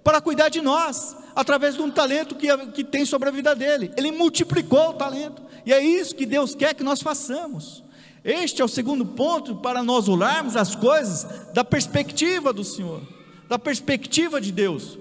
para 0.01 0.21
cuidar 0.21 0.47
de 0.47 0.61
nós, 0.61 1.13
através 1.35 1.75
de 1.75 1.81
um 1.81 1.91
talento 1.91 2.35
que, 2.35 2.47
que 2.67 2.85
tem 2.85 3.03
sobre 3.03 3.27
a 3.27 3.33
vida 3.33 3.53
dele, 3.53 3.91
ele 3.97 4.13
multiplicou 4.13 4.91
o 4.91 4.93
talento, 4.93 5.41
e 5.65 5.73
é 5.73 5.83
isso 5.83 6.15
que 6.15 6.25
Deus 6.25 6.55
quer 6.55 6.73
que 6.73 6.85
nós 6.85 7.01
façamos. 7.01 7.83
Este 8.23 8.61
é 8.61 8.63
o 8.63 8.69
segundo 8.69 9.05
ponto 9.05 9.57
para 9.57 9.83
nós 9.83 10.07
olharmos 10.07 10.55
as 10.55 10.73
coisas 10.73 11.51
da 11.53 11.65
perspectiva 11.65 12.53
do 12.53 12.63
Senhor, 12.63 13.01
da 13.49 13.59
perspectiva 13.59 14.39
de 14.39 14.53
Deus, 14.53 14.97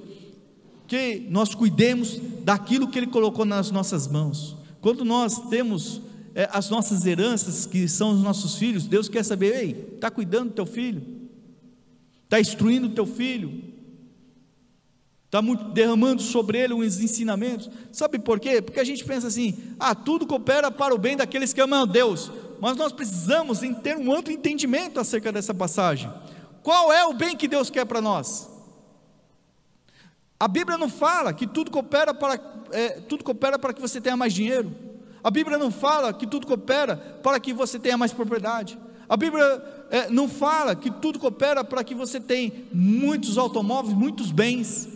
que 0.89 1.29
nós 1.31 1.55
cuidemos 1.55 2.19
daquilo 2.43 2.89
que 2.89 2.99
Ele 2.99 3.07
colocou 3.07 3.45
nas 3.45 3.71
nossas 3.71 4.09
mãos. 4.09 4.58
Quando 4.81 5.05
nós 5.05 5.49
temos 5.49 6.01
é, 6.35 6.49
as 6.53 6.71
nossas 6.71 7.05
heranças, 7.05 7.67
que 7.67 7.89
são 7.89 8.13
os 8.13 8.21
nossos 8.21 8.57
filhos, 8.57 8.87
Deus 8.87 9.09
quer 9.09 9.25
saber: 9.25 9.55
ei, 9.55 9.91
está 9.95 10.11
cuidando 10.11 10.51
do 10.51 10.55
teu 10.55 10.67
filho? 10.67 11.03
Está 12.25 12.41
instruindo 12.41 12.89
o 12.89 12.95
teu 12.95 13.07
filho? 13.07 13.65
Está 15.25 15.41
derramando 15.73 16.23
sobre 16.23 16.59
ele 16.59 16.73
uns 16.73 17.01
ensinamentos? 17.01 17.69
Sabe 17.93 18.19
por 18.19 18.41
quê? 18.41 18.63
Porque 18.63 18.81
a 18.81 18.85
gente 18.85 19.05
pensa 19.05 19.27
assim: 19.27 19.57
ah, 19.79 19.95
tudo 19.95 20.27
coopera 20.27 20.71
para 20.71 20.95
o 20.95 20.99
bem 20.99 21.17
daqueles 21.17 21.53
que 21.53 21.61
amam 21.61 21.83
a 21.83 21.87
Deus. 21.87 22.31
Mas 22.61 22.77
nós 22.77 22.93
precisamos 22.93 23.61
ter 23.83 23.97
um 23.97 24.13
amplo 24.13 24.33
entendimento 24.33 24.99
acerca 24.99 25.31
dessa 25.31 25.55
passagem. 25.55 26.13
Qual 26.63 26.93
é 26.93 27.05
o 27.05 27.15
bem 27.15 27.37
que 27.37 27.47
Deus 27.47 27.71
quer 27.71 27.85
para 27.85 28.01
nós? 28.01 28.58
A 30.41 30.47
Bíblia 30.47 30.79
não 30.79 30.89
fala 30.89 31.33
que 31.33 31.47
tudo 31.47 31.71
coopera 31.71 32.15
para, 32.15 32.39
é, 32.71 33.01
tudo 33.01 33.25
coopera 33.25 33.59
para 33.59 33.73
que 33.73 33.81
você 33.81 34.01
tenha 34.01 34.17
mais 34.17 34.33
dinheiro. 34.33 34.73
A 35.23 35.31
Bíblia 35.31 35.59
não 35.59 35.71
fala 35.71 36.13
que 36.13 36.27
tudo 36.27 36.47
coopera 36.47 36.97
para 37.23 37.41
que 37.41 37.53
você 37.53 37.79
tenha 37.79 37.99
mais 37.99 38.13
propriedade. 38.13 38.79
A 39.09 39.17
Bíblia 39.17 39.63
é, 39.91 40.09
não 40.11 40.29
fala 40.29 40.77
que 40.77 40.91
tudo 40.91 41.19
coopera 41.19 41.65
para 41.65 41.83
que 41.83 41.95
você 41.95 42.21
tenha 42.21 42.53
muitos 42.73 43.37
automóveis, 43.37 43.97
muitos 43.97 44.31
bens. 44.31 44.89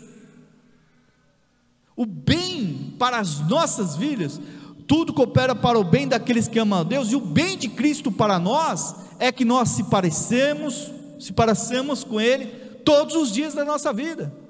O 1.96 2.06
bem 2.06 2.94
para 2.98 3.18
as 3.18 3.40
nossas 3.48 3.96
vidas, 3.96 4.40
tudo 4.86 5.12
coopera 5.12 5.56
para 5.56 5.78
o 5.78 5.84
bem 5.84 6.06
daqueles 6.06 6.46
que 6.46 6.58
amam 6.58 6.80
a 6.80 6.82
Deus, 6.84 7.10
e 7.10 7.16
o 7.16 7.20
bem 7.20 7.56
de 7.56 7.68
Cristo 7.68 8.12
para 8.12 8.38
nós 8.38 8.94
é 9.18 9.32
que 9.32 9.44
nós 9.44 9.70
se 9.70 9.84
parecemos, 9.84 10.90
se 11.18 11.32
parecemos 11.32 12.04
com 12.04 12.20
Ele 12.20 12.46
todos 12.84 13.16
os 13.16 13.32
dias 13.32 13.54
da 13.54 13.64
nossa 13.64 13.92
vida. 13.92 14.41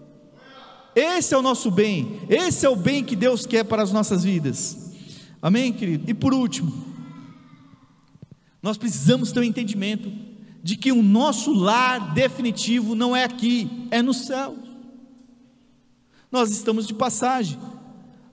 Esse 0.95 1.35
é 1.35 1.39
o 1.39 1.43
nosso 1.43 1.71
bem, 1.71 2.21
esse 2.29 2.67
é 2.67 2.69
o 2.69 2.77
bem 2.77 3.03
que 3.03 3.17
Deus 3.17 3.47
quer 3.47 3.65
para 3.65 3.83
as 3.83 3.93
nossas 3.93 4.25
vidas. 4.25 4.93
Amém, 5.41 5.73
querido? 5.73 6.11
E 6.11 6.15
por 6.15 6.35
último, 6.35 6.73
nós 8.63 8.77
precisamos 8.77 9.33
ter 9.33 9.41
o 9.41 9.43
um 9.43 9.47
entendimento 9.47 10.13
de 10.63 10.77
que 10.77 10.93
o 10.93 11.03
nosso 11.03 11.53
lar 11.53 12.15
definitivo 12.15 12.95
não 12.95 13.17
é 13.17 13.25
aqui, 13.25 13.89
é 13.91 14.01
no 14.01 14.15
céu. 14.15 14.55
Nós 16.31 16.51
estamos 16.51 16.87
de 16.87 16.95
passagem. 16.95 17.59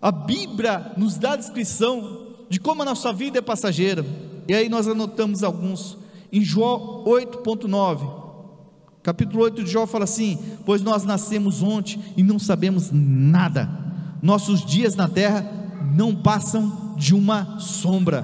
A 0.02 0.12
Bíblia 0.12 0.94
nos 0.96 1.18
dá 1.18 1.34
a 1.34 1.38
descrição 1.38 2.36
de 2.50 2.60
como 2.60 2.82
a 2.82 2.86
nossa 2.86 3.12
vida 3.12 3.40
é 3.40 3.42
passageira. 3.42 4.06
E 4.48 4.54
aí 4.54 4.70
nós 4.70 4.88
anotamos 4.88 5.44
alguns. 5.44 5.98
Em 6.32 6.42
João 6.42 7.04
8.9, 7.06 8.19
Capítulo 9.10 9.42
8 9.46 9.64
de 9.64 9.72
Jó 9.72 9.88
fala 9.88 10.04
assim: 10.04 10.38
Pois 10.64 10.84
nós 10.84 11.04
nascemos 11.04 11.64
ontem 11.64 12.00
e 12.16 12.22
não 12.22 12.38
sabemos 12.38 12.92
nada, 12.94 13.68
nossos 14.22 14.64
dias 14.64 14.96
na 14.96 15.08
terra 15.08 15.52
não 15.96 16.16
passam 16.16 16.94
de 16.96 17.16
uma 17.16 17.60
sombra. 17.60 18.24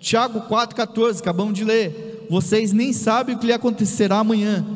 Tiago 0.00 0.40
4,14, 0.52 1.20
acabamos 1.20 1.54
de 1.54 1.62
ler. 1.62 2.26
Vocês 2.28 2.72
nem 2.72 2.92
sabem 2.92 3.36
o 3.36 3.38
que 3.38 3.46
lhe 3.46 3.52
acontecerá 3.52 4.18
amanhã, 4.18 4.66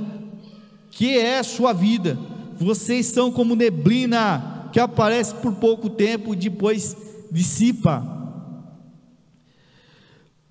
que 0.93 1.19
é 1.19 1.41
a 1.41 1.43
sua 1.43 1.73
vida. 1.73 2.17
Vocês 2.57 3.07
são 3.07 3.33
como 3.33 3.57
neblina 3.57 4.69
que 4.73 4.79
aparece 4.79 5.35
por 5.35 5.55
pouco 5.55 5.91
tempo 5.91 6.33
e 6.33 6.37
depois 6.37 6.97
dissipa. 7.33 8.14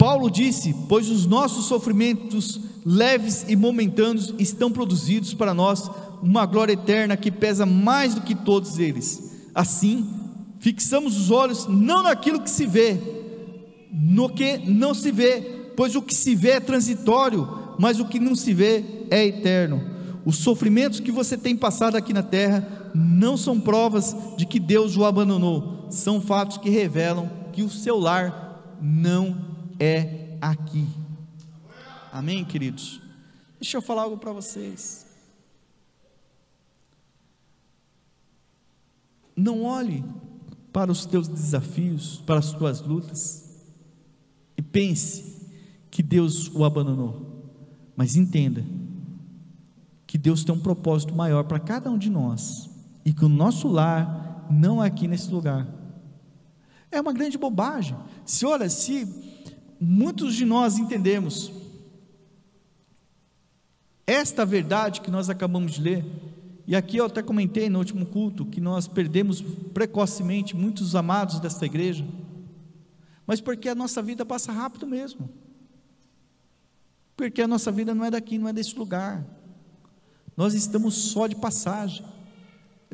Paulo 0.03 0.29
disse: 0.29 0.75
Pois 0.89 1.09
os 1.09 1.25
nossos 1.25 1.63
sofrimentos 1.63 2.59
leves 2.85 3.45
e 3.47 3.55
momentâneos 3.55 4.33
estão 4.37 4.69
produzidos 4.69 5.33
para 5.33 5.53
nós 5.53 5.89
uma 6.21 6.45
glória 6.45 6.73
eterna 6.73 7.15
que 7.15 7.31
pesa 7.31 7.65
mais 7.65 8.13
do 8.13 8.19
que 8.19 8.35
todos 8.35 8.79
eles. 8.79 9.31
Assim, 9.55 10.05
fixamos 10.59 11.17
os 11.17 11.31
olhos 11.31 11.67
não 11.67 12.03
naquilo 12.03 12.41
que 12.41 12.49
se 12.49 12.67
vê, 12.67 12.99
no 13.93 14.27
que 14.27 14.57
não 14.69 14.93
se 14.93 15.09
vê, 15.09 15.71
pois 15.73 15.95
o 15.95 16.01
que 16.01 16.13
se 16.13 16.35
vê 16.35 16.49
é 16.49 16.59
transitório, 16.59 17.47
mas 17.79 18.01
o 18.01 18.05
que 18.05 18.19
não 18.19 18.35
se 18.35 18.53
vê 18.53 18.83
é 19.09 19.25
eterno. 19.25 19.81
Os 20.25 20.35
sofrimentos 20.35 20.99
que 20.99 21.13
você 21.13 21.37
tem 21.37 21.55
passado 21.55 21.95
aqui 21.95 22.11
na 22.11 22.23
terra 22.23 22.91
não 22.93 23.37
são 23.37 23.57
provas 23.57 24.13
de 24.35 24.45
que 24.45 24.59
Deus 24.59 24.97
o 24.97 25.05
abandonou, 25.05 25.87
são 25.89 26.19
fatos 26.19 26.57
que 26.57 26.69
revelam 26.69 27.31
que 27.53 27.63
o 27.63 27.69
seu 27.69 27.97
lar 27.97 28.75
não 28.81 29.52
é 29.79 30.37
aqui. 30.41 30.87
Amém, 32.11 32.45
queridos? 32.45 33.01
Deixa 33.59 33.77
eu 33.77 33.81
falar 33.81 34.03
algo 34.03 34.17
para 34.17 34.31
vocês. 34.31 35.05
Não 39.35 39.63
olhe 39.63 40.03
para 40.71 40.91
os 40.91 41.05
teus 41.05 41.27
desafios, 41.27 42.21
para 42.25 42.39
as 42.39 42.51
tuas 42.51 42.81
lutas, 42.81 43.63
e 44.57 44.61
pense 44.61 45.47
que 45.89 46.03
Deus 46.03 46.49
o 46.53 46.63
abandonou. 46.63 47.51
Mas 47.95 48.15
entenda 48.15 48.65
que 50.05 50.17
Deus 50.17 50.43
tem 50.43 50.53
um 50.53 50.59
propósito 50.59 51.15
maior 51.15 51.43
para 51.45 51.59
cada 51.59 51.89
um 51.89 51.97
de 51.97 52.09
nós, 52.09 52.69
e 53.05 53.13
que 53.13 53.25
o 53.25 53.29
nosso 53.29 53.67
lar 53.67 54.47
não 54.51 54.83
é 54.83 54.87
aqui 54.87 55.07
nesse 55.07 55.31
lugar. 55.31 55.67
É 56.91 57.01
uma 57.01 57.13
grande 57.13 57.37
bobagem. 57.37 57.97
Se 58.25 58.45
olha, 58.45 58.69
se 58.69 59.32
muitos 59.83 60.35
de 60.35 60.45
nós 60.45 60.77
entendemos. 60.77 61.51
Esta 64.07 64.45
verdade 64.45 65.01
que 65.01 65.11
nós 65.11 65.29
acabamos 65.29 65.73
de 65.73 65.81
ler, 65.81 66.05
e 66.65 66.75
aqui 66.75 66.97
eu 66.97 67.05
até 67.05 67.21
comentei 67.21 67.69
no 67.69 67.79
último 67.79 68.05
culto 68.05 68.45
que 68.45 68.61
nós 68.61 68.87
perdemos 68.87 69.41
precocemente 69.73 70.55
muitos 70.55 70.95
amados 70.95 71.39
desta 71.39 71.65
igreja, 71.65 72.05
mas 73.27 73.41
porque 73.41 73.67
a 73.67 73.75
nossa 73.75 74.01
vida 74.01 74.25
passa 74.25 74.51
rápido 74.51 74.87
mesmo, 74.87 75.29
porque 77.17 77.41
a 77.41 77.47
nossa 77.47 77.71
vida 77.71 77.93
não 77.93 78.05
é 78.05 78.11
daqui, 78.11 78.37
não 78.37 78.47
é 78.47 78.53
desse 78.53 78.77
lugar, 78.77 79.25
nós 80.35 80.53
estamos 80.53 80.95
só 80.95 81.27
de 81.27 81.35
passagem, 81.35 82.05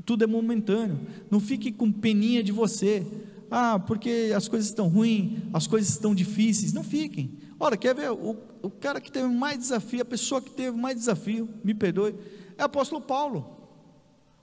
tudo 0.06 0.24
é 0.24 0.28
momentâneo, 0.28 1.00
não 1.30 1.40
fique 1.40 1.72
com 1.72 1.92
peninha 1.92 2.44
de 2.44 2.52
você, 2.52 3.06
ah, 3.52 3.80
porque 3.80 4.32
as 4.36 4.48
coisas 4.48 4.70
estão 4.70 4.88
ruins, 4.88 5.42
as 5.54 5.66
coisas 5.66 5.90
estão 5.90 6.14
difíceis. 6.14 6.74
Não 6.74 6.84
fiquem. 6.84 7.38
Ora, 7.60 7.76
quer 7.76 7.96
ver? 7.96 8.12
O, 8.12 8.38
o 8.62 8.70
cara 8.70 9.02
que 9.02 9.12
teve 9.12 9.28
mais 9.28 9.58
desafio, 9.58 10.02
a 10.02 10.06
pessoa 10.06 10.42
que 10.42 10.52
teve 10.52 10.78
mais 10.78 10.96
desafio, 10.96 11.50
me 11.64 11.74
perdoe, 11.74 12.16
é 12.58 12.62
o 12.62 12.66
apóstolo 12.66 13.02
Paulo. 13.02 13.58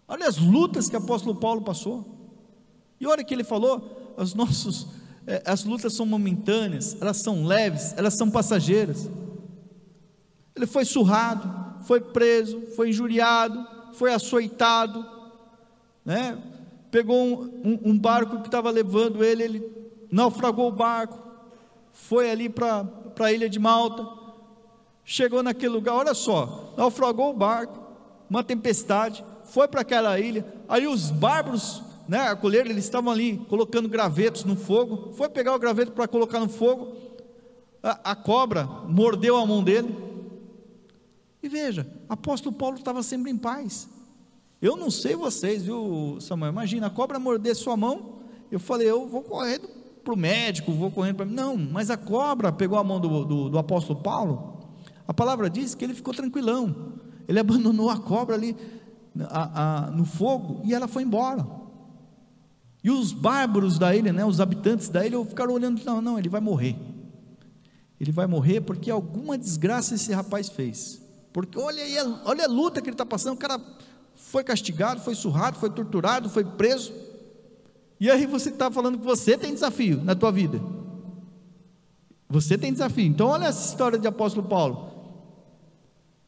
Olha 0.08 0.26
as 0.26 0.38
lutas 0.38 0.88
que 0.88 0.96
o 0.96 0.98
apóstolo 0.98 1.36
Paulo 1.36 1.62
passou. 1.62 2.04
E 3.00 3.06
olha 3.06 3.24
que 3.24 3.32
ele 3.32 3.44
falou: 3.44 4.14
os 4.16 4.34
nossos, 4.34 4.88
é, 5.26 5.42
as 5.46 5.64
lutas 5.64 5.92
são 5.92 6.06
momentâneas, 6.06 6.96
elas 7.00 7.18
são 7.18 7.44
leves, 7.44 7.94
elas 7.96 8.14
são 8.14 8.30
passageiras. 8.30 9.08
Ele 10.54 10.66
foi 10.66 10.84
surrado, 10.84 11.84
foi 11.84 12.00
preso, 12.00 12.60
foi 12.74 12.88
injuriado, 12.88 13.66
foi 13.92 14.12
açoitado, 14.12 15.04
né? 16.04 16.38
Pegou 16.90 17.16
um, 17.16 17.60
um, 17.64 17.90
um 17.90 17.98
barco 17.98 18.40
que 18.40 18.48
estava 18.48 18.70
levando 18.70 19.24
ele, 19.24 19.42
ele 19.42 19.76
naufragou 20.10 20.68
o 20.68 20.72
barco, 20.72 21.18
foi 21.92 22.30
ali 22.30 22.48
para 22.48 22.86
a 23.18 23.32
ilha 23.32 23.48
de 23.48 23.58
Malta, 23.58 24.06
chegou 25.04 25.42
naquele 25.42 25.72
lugar, 25.72 25.94
olha 25.94 26.14
só, 26.14 26.74
naufragou 26.76 27.30
o 27.30 27.36
barco, 27.36 27.78
uma 28.28 28.44
tempestade, 28.44 29.24
foi 29.44 29.68
para 29.68 29.80
aquela 29.80 30.18
ilha, 30.18 30.44
aí 30.68 30.86
os 30.86 31.10
bárbaros, 31.10 31.82
né, 32.08 32.28
acolheram, 32.28 32.70
eles 32.70 32.84
estavam 32.84 33.12
ali 33.12 33.38
colocando 33.48 33.88
gravetos 33.88 34.44
no 34.44 34.56
fogo, 34.56 35.12
foi 35.14 35.28
pegar 35.28 35.54
o 35.54 35.58
graveto 35.58 35.92
para 35.92 36.08
colocar 36.08 36.40
no 36.40 36.48
fogo, 36.48 36.94
a, 37.82 38.12
a 38.12 38.16
cobra 38.16 38.64
mordeu 38.64 39.36
a 39.36 39.46
mão 39.46 39.62
dele, 39.62 39.94
e 41.42 41.48
veja, 41.48 41.86
apóstolo 42.08 42.54
Paulo 42.54 42.76
estava 42.76 43.02
sempre 43.02 43.30
em 43.30 43.36
paz, 43.36 43.88
eu 44.60 44.76
não 44.76 44.90
sei 44.90 45.14
vocês, 45.14 45.64
viu, 45.64 46.18
Samuel? 46.20 46.52
Imagina, 46.52 46.86
a 46.86 46.90
cobra 46.90 47.18
morder 47.18 47.54
sua 47.54 47.76
mão. 47.76 48.20
Eu 48.50 48.58
falei, 48.58 48.88
eu 48.88 49.06
vou 49.06 49.22
correr 49.22 49.60
para 50.02 50.14
o 50.14 50.16
médico, 50.16 50.72
vou 50.72 50.90
correndo 50.90 51.16
para. 51.16 51.26
Não, 51.26 51.56
mas 51.56 51.90
a 51.90 51.96
cobra 51.96 52.52
pegou 52.52 52.78
a 52.78 52.84
mão 52.84 53.00
do, 53.00 53.24
do, 53.24 53.50
do, 53.50 53.58
apóstolo 53.58 54.00
Paulo. 54.00 54.60
A 55.06 55.12
palavra 55.12 55.50
diz 55.50 55.74
que 55.74 55.84
ele 55.84 55.94
ficou 55.94 56.14
tranquilão. 56.14 56.94
Ele 57.26 57.38
abandonou 57.40 57.90
a 57.90 57.98
cobra 57.98 58.36
ali 58.36 58.56
a, 59.28 59.86
a, 59.86 59.90
no 59.90 60.04
fogo 60.04 60.62
e 60.64 60.72
ela 60.72 60.86
foi 60.86 61.02
embora. 61.02 61.44
E 62.84 62.90
os 62.90 63.12
bárbaros 63.12 63.80
da 63.80 63.96
ilha, 63.96 64.12
né, 64.12 64.24
os 64.24 64.40
habitantes 64.40 64.88
da 64.88 65.04
ilha, 65.04 65.22
ficaram 65.24 65.52
olhando: 65.52 65.82
não, 65.84 66.00
não, 66.00 66.18
ele 66.18 66.28
vai 66.28 66.40
morrer. 66.40 66.76
Ele 68.00 68.12
vai 68.12 68.26
morrer 68.26 68.60
porque 68.60 68.90
alguma 68.90 69.36
desgraça 69.36 69.96
esse 69.96 70.12
rapaz 70.12 70.48
fez. 70.48 71.02
Porque 71.32 71.58
olha 71.58 71.82
aí, 71.82 71.96
olha 72.24 72.44
a 72.44 72.48
luta 72.48 72.80
que 72.80 72.88
ele 72.88 72.94
está 72.94 73.04
passando. 73.04 73.34
O 73.34 73.38
cara 73.38 73.58
foi 74.36 74.44
castigado, 74.44 75.00
foi 75.00 75.14
surrado, 75.14 75.58
foi 75.58 75.70
torturado, 75.70 76.28
foi 76.28 76.44
preso. 76.44 76.92
E 77.98 78.10
aí 78.10 78.26
você 78.26 78.50
está 78.50 78.70
falando 78.70 78.98
que 78.98 79.04
você 79.04 79.34
tem 79.38 79.54
desafio 79.54 80.04
na 80.04 80.14
tua 80.14 80.30
vida. 80.30 80.60
Você 82.28 82.58
tem 82.58 82.70
desafio. 82.70 83.06
Então 83.06 83.28
olha 83.28 83.46
essa 83.46 83.66
história 83.66 83.98
de 83.98 84.06
apóstolo 84.06 84.46
Paulo. 84.46 84.92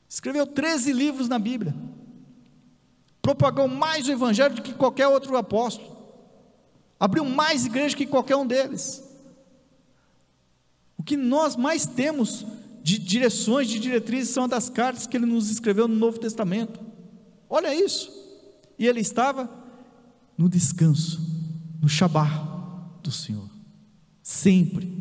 Escreveu 0.09 0.47
13 0.47 0.91
livros 0.91 1.29
na 1.29 1.39
Bíblia. 1.39 1.75
Propagou 3.21 3.69
mais 3.69 4.09
o 4.09 4.13
evangelho 4.13 4.55
do 4.55 4.63
que 4.63 4.73
qualquer 4.73 5.07
outro 5.07 5.37
apóstolo. 5.37 5.95
Abriu 6.99 7.27
mais 7.27 7.67
igrejas 7.67 7.95
que 7.95 8.07
qualquer 8.07 8.37
um 8.37 8.47
deles. 8.47 9.05
O 10.97 11.03
que 11.03 11.15
nós 11.15 11.57
mais 11.57 11.85
temos 11.85 12.47
de 12.83 12.99
direções, 12.99 13.69
de 13.69 13.79
diretrizes, 13.79 14.33
são 14.33 14.49
das 14.49 14.71
cartas 14.71 15.07
que 15.07 15.15
ele 15.15 15.27
nos 15.27 15.51
escreveu 15.51 15.87
no 15.87 15.95
Novo 15.95 16.19
Testamento. 16.19 16.88
Olha 17.49 17.75
isso. 17.75 18.11
E 18.79 18.87
ele 18.87 19.01
estava 19.01 19.51
no 20.37 20.49
descanso, 20.49 21.21
no 21.81 21.89
Shabat 21.89 22.31
do 23.03 23.11
Senhor. 23.11 23.49
Sempre. 24.23 24.93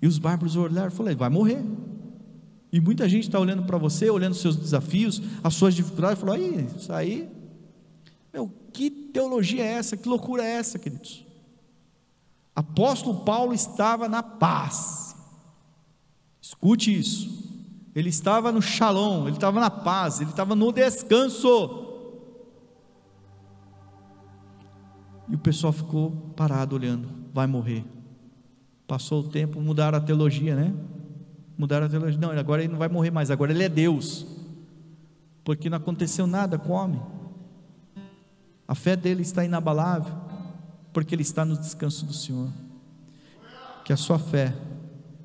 E 0.00 0.06
os 0.06 0.18
bárbaros 0.18 0.56
olharam 0.56 0.88
e 0.88 0.90
falaram: 0.90 1.16
vai 1.16 1.28
morrer. 1.28 1.64
E 2.72 2.80
muita 2.80 3.08
gente 3.08 3.24
está 3.24 3.38
olhando 3.38 3.62
para 3.62 3.78
você, 3.78 4.10
olhando 4.10 4.32
os 4.32 4.40
seus 4.40 4.56
desafios, 4.56 5.22
as 5.42 5.54
suas 5.54 5.74
dificuldades, 5.74 6.18
e 6.18 6.20
falou: 6.20 6.34
aí, 6.34 6.68
isso 6.76 6.92
aí, 6.92 7.28
meu, 8.32 8.52
que 8.72 8.90
teologia 8.90 9.62
é 9.62 9.72
essa? 9.72 9.96
Que 9.96 10.08
loucura 10.08 10.44
é 10.44 10.50
essa, 10.50 10.78
queridos? 10.78 11.24
Apóstolo 12.54 13.20
Paulo 13.20 13.52
estava 13.52 14.08
na 14.08 14.22
paz. 14.22 15.14
Escute 16.40 16.98
isso. 16.98 17.45
Ele 17.96 18.10
estava 18.10 18.52
no 18.52 18.60
shalom, 18.60 19.26
ele 19.26 19.38
estava 19.38 19.58
na 19.58 19.70
paz, 19.70 20.20
ele 20.20 20.28
estava 20.28 20.54
no 20.54 20.70
descanso. 20.70 21.82
E 25.26 25.34
o 25.34 25.38
pessoal 25.38 25.72
ficou 25.72 26.10
parado 26.36 26.76
olhando, 26.76 27.08
vai 27.32 27.46
morrer. 27.46 27.86
Passou 28.86 29.20
o 29.20 29.28
tempo, 29.28 29.62
mudaram 29.62 29.96
a 29.96 30.00
teologia, 30.00 30.54
né? 30.54 30.74
Mudaram 31.56 31.86
a 31.86 31.88
teologia. 31.88 32.20
Não, 32.20 32.32
agora 32.32 32.62
ele 32.62 32.70
não 32.70 32.78
vai 32.78 32.90
morrer 32.90 33.10
mais, 33.10 33.30
agora 33.30 33.50
ele 33.50 33.64
é 33.64 33.68
Deus. 33.68 34.26
Porque 35.42 35.70
não 35.70 35.78
aconteceu 35.78 36.26
nada 36.26 36.58
com 36.58 36.74
o 36.74 36.76
homem. 36.76 37.00
A 38.68 38.74
fé 38.74 38.94
dele 38.94 39.22
está 39.22 39.42
inabalável, 39.42 40.14
porque 40.92 41.14
ele 41.14 41.22
está 41.22 41.46
no 41.46 41.56
descanso 41.56 42.04
do 42.04 42.12
Senhor. 42.12 42.50
Que 43.86 43.92
a 43.94 43.96
sua 43.96 44.18
fé 44.18 44.54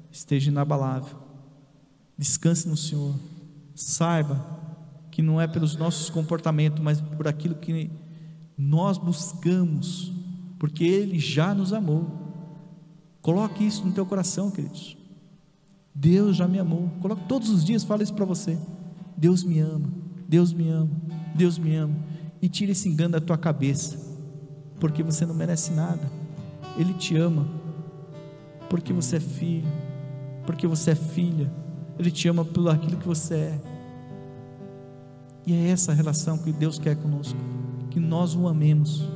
esteja 0.10 0.50
inabalável 0.50 1.21
Descanse 2.22 2.70
no 2.70 2.78
Senhor. 2.78 3.16
Saiba 3.74 4.46
que 5.10 5.24
não 5.24 5.42
é 5.42 5.48
pelos 5.48 5.76
nossos 5.76 6.08
comportamentos, 6.08 6.80
mas 6.80 7.02
por 7.02 7.28
aquilo 7.28 7.56
que 7.56 7.90
nós 8.56 9.00
buscamos, 9.00 10.14
porque 10.60 10.84
Ele 10.84 11.18
já 11.18 11.56
nos 11.56 11.74
amou. 11.74 12.06
Coloque 13.24 13.66
isso 13.66 13.84
no 13.84 13.92
teu 13.92 14.06
coração, 14.06 14.52
queridos. 14.52 14.96
Deus 15.96 16.36
já 16.36 16.48
me 16.48 16.60
amou. 16.60 16.92
Coloque 17.02 17.24
todos 17.28 17.50
os 17.50 17.66
dias, 17.66 17.84
fala 17.84 18.04
isso 18.04 18.14
para 18.14 18.24
você. 18.24 18.56
Deus 19.18 19.44
me 19.44 19.58
ama, 19.58 19.92
Deus 20.30 20.54
me 20.54 20.70
ama, 20.70 20.92
Deus 21.34 21.58
me 21.58 21.76
ama. 21.76 21.96
E 22.40 22.48
tire 22.48 22.74
esse 22.74 22.88
engano 22.88 23.14
da 23.14 23.20
tua 23.20 23.38
cabeça, 23.38 23.98
porque 24.80 25.02
você 25.02 25.26
não 25.26 25.34
merece 25.34 25.72
nada. 25.72 26.08
Ele 26.78 26.94
te 26.94 27.18
ama, 27.18 27.48
porque 28.70 28.94
você 28.94 29.16
é 29.16 29.20
filho, 29.20 29.68
porque 30.46 30.68
você 30.68 30.92
é 30.92 30.96
filha 30.96 31.61
ele 32.02 32.12
te 32.12 32.28
ama 32.28 32.44
por 32.44 32.68
aquilo 32.70 32.98
que 32.98 33.08
você 33.08 33.36
é. 33.36 33.62
E 35.46 35.54
é 35.54 35.70
essa 35.70 35.94
relação 35.94 36.38
que 36.38 36.52
Deus 36.52 36.78
quer 36.78 36.96
conosco, 36.96 37.40
que 37.90 38.00
nós 38.00 38.36
o 38.36 38.48
amemos, 38.48 39.08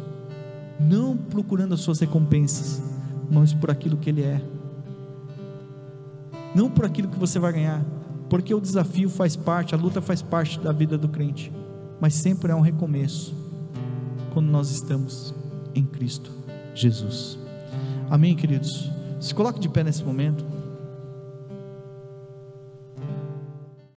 não 0.79 1.15
procurando 1.15 1.73
as 1.73 1.81
suas 1.81 1.99
recompensas, 1.99 2.81
mas 3.29 3.53
por 3.53 3.69
aquilo 3.69 3.97
que 3.97 4.09
Ele 4.09 4.23
é, 4.23 4.41
não 6.53 6.69
por 6.69 6.85
aquilo 6.85 7.09
que 7.09 7.19
você 7.19 7.37
vai 7.37 7.53
ganhar, 7.53 7.85
porque 8.29 8.53
o 8.53 8.61
desafio 8.61 9.09
faz 9.09 9.35
parte, 9.35 9.75
a 9.75 9.77
luta 9.77 10.01
faz 10.01 10.21
parte 10.21 10.59
da 10.59 10.71
vida 10.71 10.97
do 10.97 11.09
crente, 11.09 11.51
mas 11.99 12.13
sempre 12.13 12.51
é 12.51 12.55
um 12.55 12.61
recomeço 12.61 13.35
quando 14.33 14.47
nós 14.47 14.71
estamos 14.71 15.33
em 15.73 15.83
Cristo 15.83 16.31
Jesus. 16.73 17.37
Amém, 18.09 18.35
queridos? 18.35 18.89
Se 19.19 19.33
coloque 19.33 19.59
de 19.59 19.69
pé 19.69 19.83
nesse 19.83 20.03
momento. 20.03 20.54